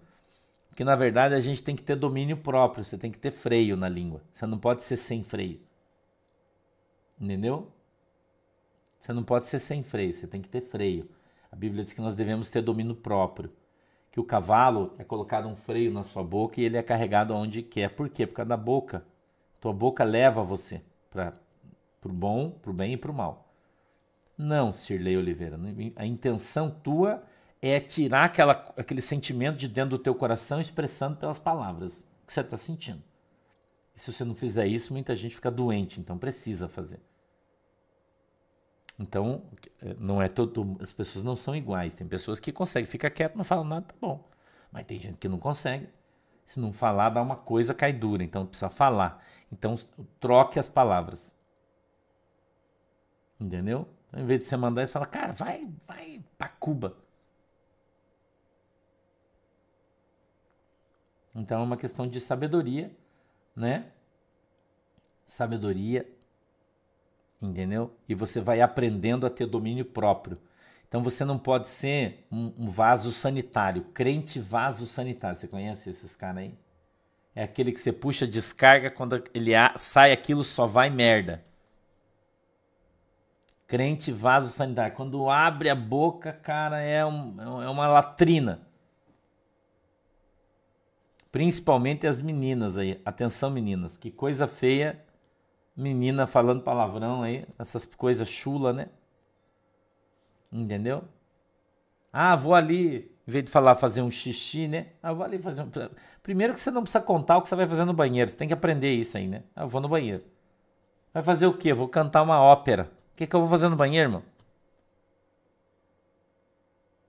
Porque 0.69 0.83
na 0.83 0.95
verdade 0.95 1.35
a 1.35 1.39
gente 1.39 1.63
tem 1.63 1.75
que 1.75 1.83
ter 1.83 1.95
domínio 1.95 2.37
próprio, 2.37 2.83
você 2.83 2.97
tem 2.97 3.11
que 3.11 3.19
ter 3.19 3.31
freio 3.31 3.77
na 3.77 3.87
língua. 3.87 4.21
Você 4.33 4.45
não 4.45 4.57
pode 4.57 4.83
ser 4.83 4.97
sem 4.97 5.23
freio. 5.23 5.59
Entendeu? 7.19 7.71
Você 8.99 9.13
não 9.13 9.23
pode 9.23 9.47
ser 9.47 9.59
sem 9.59 9.83
freio, 9.83 10.13
você 10.13 10.25
tem 10.25 10.41
que 10.41 10.49
ter 10.49 10.61
freio. 10.61 11.07
A 11.53 11.55
Bíblia 11.55 11.83
diz 11.83 11.93
que 11.93 12.01
nós 12.01 12.15
devemos 12.15 12.49
ter 12.49 12.63
domínio 12.63 12.95
próprio. 12.95 13.51
Que 14.09 14.19
o 14.19 14.23
cavalo 14.23 14.95
é 14.97 15.03
colocado 15.03 15.47
um 15.47 15.55
freio 15.55 15.93
na 15.93 16.03
sua 16.03 16.23
boca 16.23 16.59
e 16.59 16.63
ele 16.63 16.77
é 16.77 16.81
carregado 16.81 17.31
aonde 17.31 17.61
quer. 17.61 17.89
Por 17.89 18.09
quê? 18.09 18.25
Por 18.25 18.33
causa 18.33 18.49
da 18.49 18.57
boca. 18.57 19.05
Tua 19.61 19.71
boca 19.71 20.03
leva 20.03 20.43
você 20.43 20.81
para 21.11 21.31
o 22.03 22.09
bom, 22.09 22.49
para 22.49 22.71
o 22.71 22.73
bem 22.73 22.93
e 22.93 22.97
para 22.97 23.11
o 23.11 23.13
mal. 23.13 23.53
Não, 24.35 24.73
Sirlei 24.73 25.15
Oliveira. 25.15 25.59
A 25.95 26.07
intenção 26.07 26.71
tua 26.71 27.23
é 27.61 27.79
tirar 27.79 28.25
aquela, 28.25 28.53
aquele 28.75 29.01
sentimento 29.01 29.57
de 29.57 29.67
dentro 29.67 29.91
do 29.91 29.99
teu 29.99 30.15
coração 30.15 30.59
expressando 30.59 31.17
pelas 31.17 31.37
palavras 31.37 32.03
que 32.25 32.33
você 32.33 32.41
está 32.41 32.57
sentindo. 32.57 33.03
E 33.95 34.01
se 34.01 34.11
você 34.11 34.25
não 34.25 34.33
fizer 34.33 34.65
isso, 34.65 34.91
muita 34.91 35.15
gente 35.15 35.35
fica 35.35 35.51
doente, 35.51 35.99
então 35.99 36.17
precisa 36.17 36.67
fazer. 36.67 36.99
Então, 38.99 39.43
é, 39.81 39.93
não 39.95 40.21
é 40.21 40.29
todo, 40.29 40.77
as 40.81 40.93
pessoas 40.93 41.23
não 41.23 41.35
são 41.35 41.55
iguais. 41.55 41.95
Tem 41.95 42.07
pessoas 42.07 42.39
que 42.39 42.51
conseguem 42.51 42.89
ficar 42.89 43.09
quieto, 43.09 43.35
não 43.35 43.43
falam 43.43 43.63
nada, 43.63 43.85
tá 43.87 43.95
bom. 43.99 44.23
Mas 44.71 44.85
tem 44.85 44.99
gente 44.99 45.17
que 45.17 45.27
não 45.27 45.39
consegue. 45.39 45.87
Se 46.45 46.59
não 46.59 46.73
falar, 46.73 47.09
dá 47.09 47.21
uma 47.21 47.35
coisa, 47.35 47.73
cai 47.73 47.93
dura. 47.93 48.23
Então 48.23 48.45
precisa 48.45 48.69
falar. 48.69 49.23
Então 49.51 49.75
troque 50.19 50.59
as 50.59 50.69
palavras. 50.69 51.33
Entendeu? 53.39 53.87
Então, 54.07 54.21
em 54.21 54.25
vez 54.25 54.41
de 54.41 54.45
você 54.45 54.57
mandar, 54.57 54.85
você 54.85 54.93
fala, 54.93 55.05
cara, 55.05 55.33
vai, 55.33 55.67
vai 55.87 56.23
para 56.37 56.47
Cuba. 56.49 56.95
Então 61.35 61.61
é 61.61 61.63
uma 61.63 61.77
questão 61.77 62.07
de 62.07 62.19
sabedoria, 62.19 62.95
né? 63.55 63.91
Sabedoria 65.25 66.07
entendeu? 67.43 67.93
E 68.07 68.15
você 68.15 68.39
vai 68.39 68.61
aprendendo 68.61 69.25
a 69.25 69.29
ter 69.29 69.45
domínio 69.45 69.85
próprio. 69.85 70.37
Então 70.87 71.03
você 71.03 71.25
não 71.25 71.37
pode 71.37 71.67
ser 71.67 72.25
um, 72.31 72.53
um 72.57 72.67
vaso 72.67 73.11
sanitário, 73.11 73.83
crente 73.93 74.39
vaso 74.39 74.85
sanitário. 74.85 75.37
Você 75.37 75.47
conhece 75.47 75.89
esses 75.89 76.15
caras 76.15 76.43
aí? 76.43 76.53
É 77.35 77.43
aquele 77.43 77.71
que 77.71 77.79
você 77.79 77.91
puxa 77.91 78.27
descarga 78.27 78.91
quando 78.91 79.21
ele 79.33 79.51
sai 79.77 80.11
aquilo 80.11 80.43
só 80.43 80.67
vai 80.67 80.89
merda. 80.89 81.43
Crente 83.65 84.11
vaso 84.11 84.49
sanitário. 84.49 84.95
Quando 84.95 85.29
abre 85.29 85.69
a 85.69 85.75
boca, 85.75 86.31
cara, 86.31 86.79
é, 86.79 87.03
um, 87.03 87.61
é 87.63 87.67
uma 87.69 87.87
latrina. 87.87 88.61
Principalmente 91.31 92.05
as 92.05 92.21
meninas 92.21 92.77
aí. 92.77 93.01
Atenção, 93.03 93.49
meninas. 93.49 93.97
Que 93.97 94.11
coisa 94.11 94.45
feia 94.45 95.03
menina 95.75 96.27
falando 96.27 96.61
palavrão 96.63 97.23
aí, 97.23 97.45
essas 97.57 97.85
coisas 97.85 98.27
chula, 98.27 98.73
né? 98.73 98.89
Entendeu? 100.51 101.03
Ah, 102.11 102.35
vou 102.35 102.53
ali, 102.53 103.11
em 103.27 103.31
vez 103.31 103.45
de 103.45 103.51
falar 103.51 103.75
fazer 103.75 104.01
um 104.01 104.11
xixi, 104.11 104.67
né? 104.67 104.87
Ah, 105.01 105.13
vou 105.13 105.25
ali 105.25 105.39
fazer 105.39 105.63
um. 105.63 105.69
Primeiro 106.21 106.53
que 106.53 106.59
você 106.59 106.69
não 106.71 106.83
precisa 106.83 107.03
contar 107.03 107.37
o 107.37 107.41
que 107.41 107.49
você 107.49 107.55
vai 107.55 107.67
fazer 107.67 107.85
no 107.85 107.93
banheiro, 107.93 108.29
você 108.29 108.37
tem 108.37 108.47
que 108.47 108.53
aprender 108.53 108.93
isso 108.93 109.17
aí, 109.17 109.27
né? 109.27 109.43
Ah, 109.55 109.63
eu 109.63 109.67
vou 109.67 109.81
no 109.81 109.89
banheiro. 109.89 110.23
Vai 111.13 111.23
fazer 111.23 111.47
o 111.47 111.57
quê? 111.57 111.73
Vou 111.73 111.87
cantar 111.87 112.21
uma 112.21 112.39
ópera. 112.41 112.91
O 113.13 113.15
que, 113.15 113.27
que 113.27 113.35
eu 113.35 113.39
vou 113.39 113.49
fazer 113.49 113.69
no 113.69 113.75
banheiro, 113.75 114.09
irmão? 114.09 114.23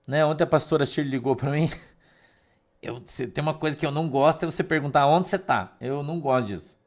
Né? 0.05 0.23
Ontem 0.25 0.43
a 0.43 0.47
pastora 0.47 0.85
Shirley 0.85 1.11
ligou 1.11 1.35
para 1.35 1.51
mim. 1.51 1.69
Eu, 2.81 3.01
tem 3.01 3.41
uma 3.41 3.55
coisa 3.55 3.75
que 3.75 3.83
eu 3.83 3.89
não 3.89 4.07
gosto 4.07 4.43
é 4.43 4.45
você 4.45 4.63
perguntar 4.63 5.07
onde 5.07 5.27
você 5.27 5.39
tá. 5.39 5.75
Eu 5.81 6.03
não 6.03 6.19
gosto 6.19 6.45
disso. 6.45 6.77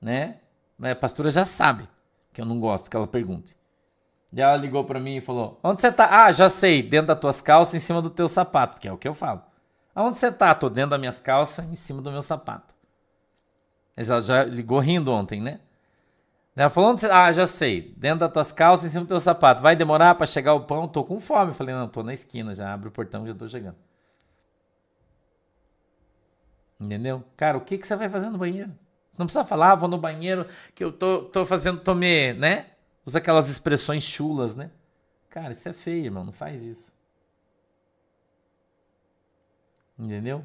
Né? 0.00 0.38
A 0.80 0.94
pastora 0.94 1.30
já 1.30 1.44
sabe 1.44 1.88
que 2.32 2.40
eu 2.40 2.46
não 2.46 2.58
gosto 2.58 2.90
que 2.90 2.96
ela 2.96 3.06
pergunte. 3.06 3.56
E 4.32 4.40
ela 4.40 4.56
ligou 4.56 4.84
para 4.84 5.00
mim 5.00 5.16
e 5.16 5.20
falou: 5.20 5.58
Onde 5.62 5.80
você 5.80 5.90
tá? 5.90 6.24
Ah, 6.24 6.32
já 6.32 6.48
sei, 6.48 6.82
dentro 6.82 7.08
das 7.08 7.20
tuas 7.20 7.40
calças, 7.40 7.74
em 7.74 7.78
cima 7.80 8.00
do 8.00 8.10
teu 8.10 8.28
sapato, 8.28 8.78
que 8.78 8.86
é 8.86 8.92
o 8.92 8.96
que 8.98 9.08
eu 9.08 9.14
falo. 9.14 9.42
Aonde 9.94 10.16
você 10.16 10.30
tá? 10.30 10.54
Tô 10.54 10.68
dentro 10.68 10.90
das 10.90 11.00
minhas 11.00 11.18
calças, 11.18 11.64
em 11.66 11.74
cima 11.74 12.00
do 12.00 12.12
meu 12.12 12.22
sapato. 12.22 12.72
Mas 13.96 14.08
ela 14.08 14.20
já 14.20 14.44
ligou 14.44 14.78
rindo 14.78 15.10
ontem, 15.10 15.40
né? 15.40 15.60
Ela 16.54 16.70
falou: 16.70 16.90
Onde 16.90 17.00
você... 17.00 17.10
Ah, 17.10 17.32
já 17.32 17.46
sei, 17.46 17.94
dentro 17.96 18.20
das 18.20 18.32
tuas 18.32 18.52
calças, 18.52 18.86
em 18.86 18.90
cima 18.90 19.04
do 19.04 19.08
teu 19.08 19.20
sapato. 19.20 19.62
Vai 19.62 19.74
demorar 19.74 20.14
para 20.14 20.26
chegar 20.26 20.54
o 20.54 20.60
pão? 20.60 20.86
Tô 20.86 21.02
com 21.02 21.18
fome. 21.18 21.50
Eu 21.50 21.54
falei: 21.54 21.74
Não, 21.74 21.88
tô 21.88 22.02
na 22.02 22.14
esquina, 22.14 22.54
já 22.54 22.72
abre 22.72 22.88
o 22.88 22.92
portão, 22.92 23.26
já 23.26 23.34
tô 23.34 23.48
chegando. 23.48 23.76
Entendeu? 26.78 27.24
Cara, 27.36 27.58
o 27.58 27.60
que, 27.60 27.76
que 27.76 27.86
você 27.86 27.96
vai 27.96 28.08
fazer 28.08 28.30
no 28.30 28.38
banheiro? 28.38 28.70
Não 29.20 29.26
precisa 29.26 29.44
falar, 29.44 29.72
ah, 29.72 29.74
vou 29.74 29.86
no 29.86 29.98
banheiro 29.98 30.46
que 30.74 30.82
eu 30.82 30.90
tô, 30.90 31.24
tô 31.24 31.44
fazendo, 31.44 31.78
tô 31.78 31.94
me, 31.94 32.32
né? 32.32 32.70
Usa 33.04 33.18
aquelas 33.18 33.50
expressões 33.50 34.02
chulas, 34.02 34.56
né? 34.56 34.70
Cara, 35.28 35.52
isso 35.52 35.68
é 35.68 35.74
feio, 35.74 36.06
irmão. 36.06 36.24
Não 36.24 36.32
faz 36.32 36.62
isso. 36.62 36.90
Entendeu? 39.98 40.42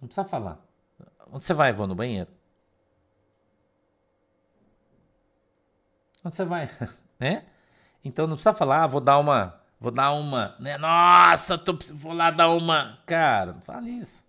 Não 0.00 0.06
precisa 0.06 0.24
falar. 0.24 0.60
Onde 1.32 1.44
você 1.44 1.52
vai? 1.52 1.72
Vou 1.72 1.88
no 1.88 1.96
banheiro. 1.96 2.30
Onde 6.24 6.36
você 6.36 6.44
vai? 6.44 6.70
né? 7.18 7.44
Então 8.04 8.28
não 8.28 8.36
precisa 8.36 8.54
falar, 8.54 8.84
ah, 8.84 8.86
vou 8.86 9.00
dar 9.00 9.18
uma. 9.18 9.60
Vou 9.80 9.90
dar 9.90 10.12
uma. 10.12 10.54
Né? 10.60 10.78
Nossa, 10.78 11.58
tô, 11.58 11.76
vou 11.92 12.12
lá 12.12 12.30
dar 12.30 12.50
uma. 12.50 13.00
Cara, 13.04 13.54
não 13.54 13.62
fale 13.62 13.90
isso 13.90 14.27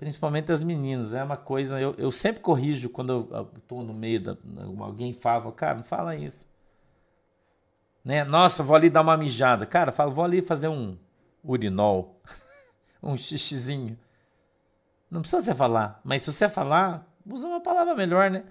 principalmente 0.00 0.50
as 0.50 0.62
meninas. 0.62 1.12
É 1.12 1.22
uma 1.22 1.36
coisa, 1.36 1.78
eu, 1.78 1.94
eu 1.98 2.10
sempre 2.10 2.40
corrijo 2.40 2.88
quando 2.88 3.28
eu 3.30 3.50
estou 3.58 3.84
no 3.84 3.92
meio 3.92 4.18
da. 4.18 4.36
Alguém 4.78 5.12
fala, 5.12 5.52
cara, 5.52 5.74
não 5.76 5.84
fala 5.84 6.16
isso. 6.16 6.48
Né? 8.02 8.24
Nossa, 8.24 8.62
vou 8.62 8.74
ali 8.74 8.88
dar 8.88 9.02
uma 9.02 9.14
mijada. 9.14 9.66
Cara, 9.66 9.92
fala, 9.92 10.10
vou 10.10 10.24
ali 10.24 10.40
fazer 10.40 10.68
um 10.68 10.96
urinol, 11.44 12.18
um 13.02 13.14
xixizinho. 13.14 13.98
Não 15.10 15.20
precisa 15.20 15.42
você 15.42 15.54
falar, 15.54 16.00
mas 16.02 16.22
se 16.22 16.32
você 16.32 16.48
falar, 16.48 17.06
usa 17.26 17.46
uma 17.46 17.60
palavra 17.60 17.94
melhor, 17.94 18.30
né? 18.30 18.44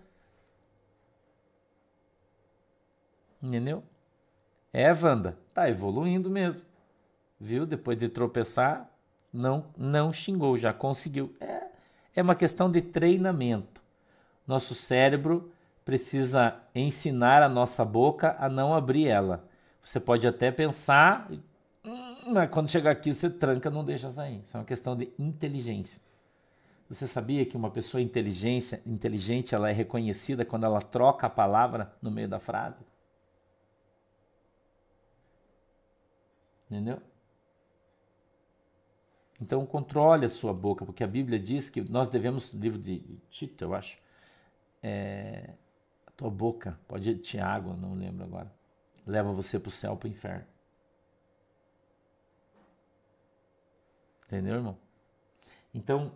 Entendeu? 3.41 3.83
É, 4.71 4.93
Wanda, 4.93 5.35
tá 5.51 5.67
evoluindo 5.67 6.29
mesmo. 6.29 6.61
Viu? 7.39 7.65
Depois 7.65 7.97
de 7.97 8.07
tropeçar, 8.07 8.87
não, 9.31 9.65
não 9.77 10.11
xingou, 10.11 10.57
já 10.57 10.73
conseguiu. 10.73 11.33
É, 11.39 11.67
é 12.15 12.21
uma 12.21 12.35
questão 12.35 12.71
de 12.71 12.81
treinamento. 12.81 13.81
Nosso 14.47 14.73
cérebro 14.73 15.51
precisa 15.85 16.55
ensinar 16.73 17.41
a 17.41 17.49
nossa 17.49 17.85
boca 17.85 18.35
a 18.39 18.49
não 18.49 18.73
abrir 18.73 19.07
ela. 19.07 19.43
Você 19.81 19.99
pode 19.99 20.27
até 20.27 20.51
pensar, 20.51 21.29
hum, 21.85 22.33
mas 22.33 22.49
quando 22.49 22.69
chegar 22.69 22.91
aqui 22.91 23.13
você 23.13 23.29
tranca, 23.29 23.69
não 23.69 23.83
deixa 23.83 24.09
sair. 24.09 24.43
Isso 24.45 24.55
é 24.55 24.59
uma 24.59 24.65
questão 24.65 24.95
de 24.95 25.11
inteligência. 25.17 26.01
Você 26.89 27.05
sabia 27.05 27.45
que 27.45 27.55
uma 27.55 27.69
pessoa 27.69 28.01
inteligente, 28.01 28.81
inteligente 28.85 29.53
ela 29.53 29.69
é 29.69 29.73
reconhecida 29.73 30.43
quando 30.43 30.65
ela 30.65 30.81
troca 30.81 31.27
a 31.27 31.29
palavra 31.29 31.93
no 32.01 32.09
meio 32.09 32.27
da 32.27 32.39
frase? 32.39 32.83
Entendeu? 36.69 36.99
Então 39.41 39.65
controle 39.65 40.25
a 40.25 40.29
sua 40.29 40.53
boca, 40.53 40.85
porque 40.85 41.03
a 41.03 41.07
Bíblia 41.07 41.39
diz 41.39 41.69
que 41.69 41.81
nós 41.81 42.09
devemos, 42.09 42.53
livro 42.53 42.77
de, 42.77 42.99
Tito, 43.29 43.63
eu 43.63 43.73
acho, 43.73 43.97
é, 44.83 45.51
a 46.05 46.11
tua 46.11 46.29
boca, 46.29 46.77
pode 46.87 47.15
Tiago, 47.19 47.73
não 47.73 47.95
lembro 47.95 48.25
agora, 48.25 48.51
leva 49.07 49.31
você 49.31 49.57
para 49.57 49.69
o 49.69 49.71
céu, 49.71 49.95
para 49.95 50.07
o 50.07 50.11
inferno. 50.11 50.45
Entendeu, 54.27 54.55
irmão? 54.55 54.77
Então, 55.73 56.11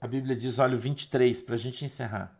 a 0.00 0.06
Bíblia 0.06 0.36
diz, 0.36 0.58
olha 0.58 0.76
o 0.76 0.78
23, 0.78 1.40
para 1.42 1.54
a 1.54 1.58
gente 1.58 1.84
encerrar. 1.84 2.38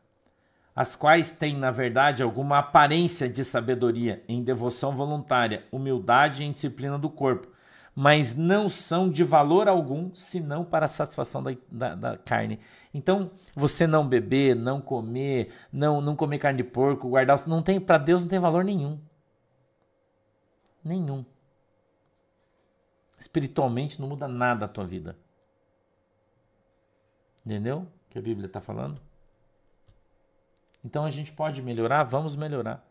As 0.75 0.95
quais 0.95 1.33
têm, 1.33 1.57
na 1.57 1.71
verdade, 1.71 2.23
alguma 2.23 2.59
aparência 2.59 3.29
de 3.29 3.45
sabedoria 3.45 4.23
em 4.29 4.43
devoção 4.43 4.95
voluntária, 4.95 5.67
humildade 5.73 6.45
e 6.45 6.51
disciplina 6.51 6.99
do 6.99 7.11
corpo 7.11 7.49
mas 8.01 8.35
não 8.35 8.67
são 8.67 9.11
de 9.11 9.23
valor 9.23 9.69
algum 9.69 10.15
senão 10.15 10.65
para 10.65 10.87
a 10.87 10.89
satisfação 10.89 11.43
da, 11.43 11.55
da, 11.71 11.95
da, 11.95 12.17
carne. 12.17 12.59
Então, 12.95 13.31
você 13.55 13.87
não 13.87 14.09
beber, 14.09 14.57
não 14.57 14.81
comer, 14.81 15.53
não, 15.71 16.01
não 16.01 16.17
comer 16.17 16.39
carne 16.39 16.63
de 16.63 16.65
porco, 16.65 17.11
guardar, 17.11 17.47
não 17.47 17.63
tem 17.63 17.79
para 17.79 17.99
Deus 17.99 18.23
não 18.23 18.29
tem 18.29 18.39
valor 18.39 18.65
nenhum. 18.65 18.99
Nenhum. 20.83 21.27
Espiritualmente 23.19 24.01
não 24.01 24.09
muda 24.09 24.27
nada 24.27 24.65
a 24.65 24.69
tua 24.69 24.87
vida. 24.87 25.15
Entendeu? 27.45 27.81
O 27.81 28.09
que 28.09 28.19
a 28.19 28.23
Bíblia 28.23 28.47
está 28.47 28.63
falando? 28.63 28.99
Então 30.83 31.05
a 31.05 31.11
gente 31.11 31.33
pode 31.33 31.61
melhorar, 31.61 32.05
vamos 32.05 32.35
melhorar. 32.35 32.83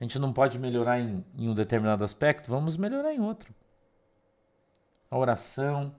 A 0.00 0.02
gente 0.02 0.18
não 0.18 0.32
pode 0.32 0.58
melhorar 0.58 0.98
em, 0.98 1.24
em 1.38 1.48
um 1.48 1.54
determinado 1.54 2.02
aspecto, 2.02 2.50
vamos 2.50 2.76
melhorar 2.76 3.14
em 3.14 3.20
outro 3.20 3.61
a 5.12 5.18
oração, 5.18 5.94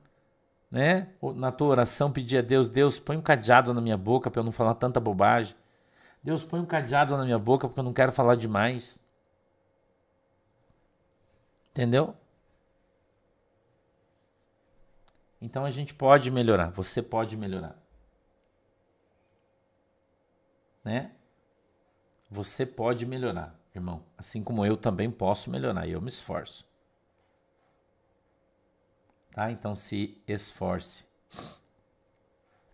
né? 0.71 1.05
Na 1.35 1.51
tua 1.51 1.67
oração 1.67 2.11
pedir 2.11 2.39
a 2.39 2.41
Deus, 2.41 2.67
Deus, 2.67 2.99
põe 2.99 3.15
um 3.15 3.21
cadeado 3.21 3.71
na 3.71 3.79
minha 3.79 3.95
boca 3.95 4.31
para 4.31 4.39
eu 4.39 4.43
não 4.43 4.51
falar 4.51 4.73
tanta 4.73 4.99
bobagem. 4.99 5.55
Deus, 6.23 6.43
põe 6.43 6.59
um 6.59 6.65
cadeado 6.65 7.15
na 7.15 7.23
minha 7.23 7.37
boca 7.37 7.67
porque 7.67 7.79
eu 7.79 7.83
não 7.83 7.93
quero 7.93 8.11
falar 8.11 8.35
demais. 8.35 8.99
Entendeu? 11.69 12.15
Então 15.39 15.63
a 15.63 15.69
gente 15.69 15.93
pode 15.93 16.31
melhorar, 16.31 16.71
você 16.71 16.99
pode 17.03 17.37
melhorar. 17.37 17.75
Né? 20.83 21.11
Você 22.31 22.65
pode 22.65 23.05
melhorar, 23.05 23.53
irmão. 23.75 24.03
Assim 24.17 24.43
como 24.43 24.65
eu 24.65 24.75
também 24.75 25.11
posso 25.11 25.51
melhorar 25.51 25.85
e 25.85 25.91
eu 25.91 26.01
me 26.01 26.09
esforço. 26.09 26.72
Tá? 29.33 29.51
Então 29.51 29.75
se 29.75 30.21
esforce. 30.27 31.03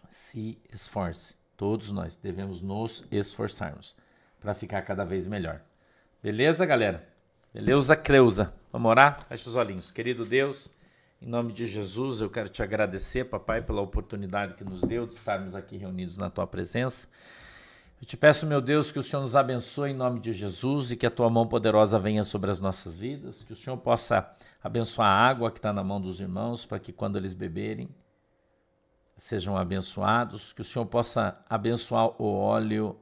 Se 0.10 0.62
esforce. 0.72 1.36
Todos 1.56 1.92
nós 1.92 2.16
devemos 2.16 2.62
nos 2.62 3.06
esforçarmos 3.12 3.96
para 4.40 4.54
ficar 4.54 4.82
cada 4.82 5.04
vez 5.04 5.26
melhor. 5.26 5.62
Beleza, 6.22 6.66
galera? 6.66 7.08
Beleza, 7.54 7.96
Creuza? 7.96 8.54
Vamos 8.72 8.90
orar? 8.90 9.26
Fecha 9.28 9.50
os 9.50 9.56
olhinhos. 9.56 9.92
Querido 9.92 10.26
Deus, 10.26 10.70
em 11.22 11.28
nome 11.28 11.52
de 11.52 11.66
Jesus, 11.66 12.22
eu 12.22 12.30
quero 12.30 12.50
te 12.50 12.62
agradecer, 12.62 13.26
papai, 13.26 13.62
pela 13.62 13.82
oportunidade 13.82 14.54
que 14.54 14.64
nos 14.64 14.82
deu 14.82 15.08
de 15.08 15.16
estarmos 15.16 15.56
aqui 15.56 15.78
reunidos 15.78 16.18
na 16.18 16.30
tua 16.30 16.46
presença. 16.46 17.08
Eu 18.02 18.08
te 18.08 18.16
peço, 18.16 18.48
meu 18.48 18.62
Deus, 18.62 18.94
que 18.94 19.00
o 19.00 19.04
Senhor 19.04 19.22
nos 19.22 19.36
abençoe 19.36 19.92
em 19.92 19.94
nome 19.94 20.22
de 20.22 20.32
Jesus 20.32 20.90
e 20.90 20.96
que 20.96 21.06
a 21.06 21.12
tua 21.12 21.30
mão 21.30 21.46
poderosa 21.46 22.00
venha 22.00 22.24
sobre 22.24 22.50
as 22.50 22.58
nossas 22.58 22.98
vidas, 22.98 23.44
que 23.44 23.52
o 23.52 23.56
Senhor 23.56 23.76
possa 23.76 24.34
abençoar 24.64 25.10
a 25.10 25.28
água 25.28 25.52
que 25.52 25.60
está 25.60 25.74
na 25.74 25.84
mão 25.84 26.00
dos 26.00 26.22
irmãos, 26.22 26.66
para 26.66 26.80
que 26.80 26.94
quando 26.94 27.18
eles 27.18 27.34
beberem 27.34 27.90
sejam 29.18 29.58
abençoados, 29.58 30.54
que 30.54 30.62
o 30.62 30.64
Senhor 30.64 30.86
possa 30.86 31.44
abençoar 31.50 32.10
o 32.22 32.24
óleo 32.24 32.98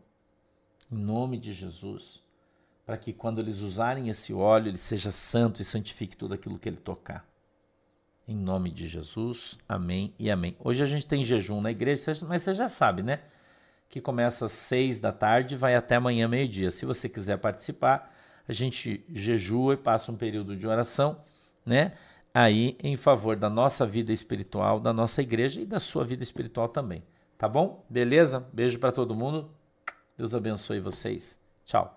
em 0.92 0.98
nome 0.98 1.38
de 1.38 1.54
Jesus, 1.54 2.24
para 2.84 2.98
que 2.98 3.14
quando 3.14 3.40
eles 3.40 3.60
usarem 3.60 4.10
esse 4.10 4.34
óleo, 4.34 4.70
ele 4.70 4.78
seja 4.78 5.12
santo 5.12 5.62
e 5.62 5.66
santifique 5.66 6.18
tudo 6.18 6.34
aquilo 6.34 6.58
que 6.58 6.68
ele 6.68 6.78
tocar. 6.78 7.24
Em 8.28 8.36
nome 8.36 8.72
de 8.72 8.88
Jesus, 8.88 9.60
amém 9.70 10.12
e 10.18 10.32
amém. 10.32 10.58
Hoje 10.60 10.82
a 10.82 10.88
gente 10.88 11.06
tem 11.06 11.24
jejum 11.24 11.62
na 11.62 11.70
igreja, 11.70 12.18
mas 12.28 12.42
você 12.42 12.56
já 12.56 12.68
sabe, 12.68 13.04
né? 13.04 13.22
Que 13.90 14.02
começa 14.02 14.46
às 14.46 14.52
seis 14.52 15.00
da 15.00 15.12
tarde 15.12 15.56
e 15.56 15.58
vai 15.58 15.76
até 15.76 15.96
amanhã, 15.96 16.28
meio-dia. 16.28 16.72
Se 16.72 16.86
você 16.86 17.08
quiser 17.08 17.38
participar, 17.38 18.14
a 18.48 18.54
gente 18.54 19.04
jejua 19.10 19.74
e 19.74 19.78
passa 19.78 20.12
um 20.12 20.16
período 20.16 20.56
de 20.56 20.68
oração 20.68 21.22
né? 21.68 21.92
Aí 22.34 22.78
em 22.82 22.96
favor 22.96 23.36
da 23.36 23.50
nossa 23.50 23.86
vida 23.86 24.14
espiritual, 24.14 24.80
da 24.80 24.94
nossa 24.94 25.22
igreja 25.22 25.60
e 25.60 25.66
da 25.66 25.80
sua 25.80 26.06
vida 26.06 26.24
espiritual 26.24 26.70
também. 26.70 27.04
Tá 27.38 27.48
bom? 27.48 27.86
Beleza? 27.90 28.48
Beijo 28.54 28.80
para 28.80 28.92
todo 28.92 29.14
mundo. 29.14 29.52
Deus 30.18 30.34
abençoe 30.34 30.80
vocês. 30.80 31.38
Tchau. 31.66 31.97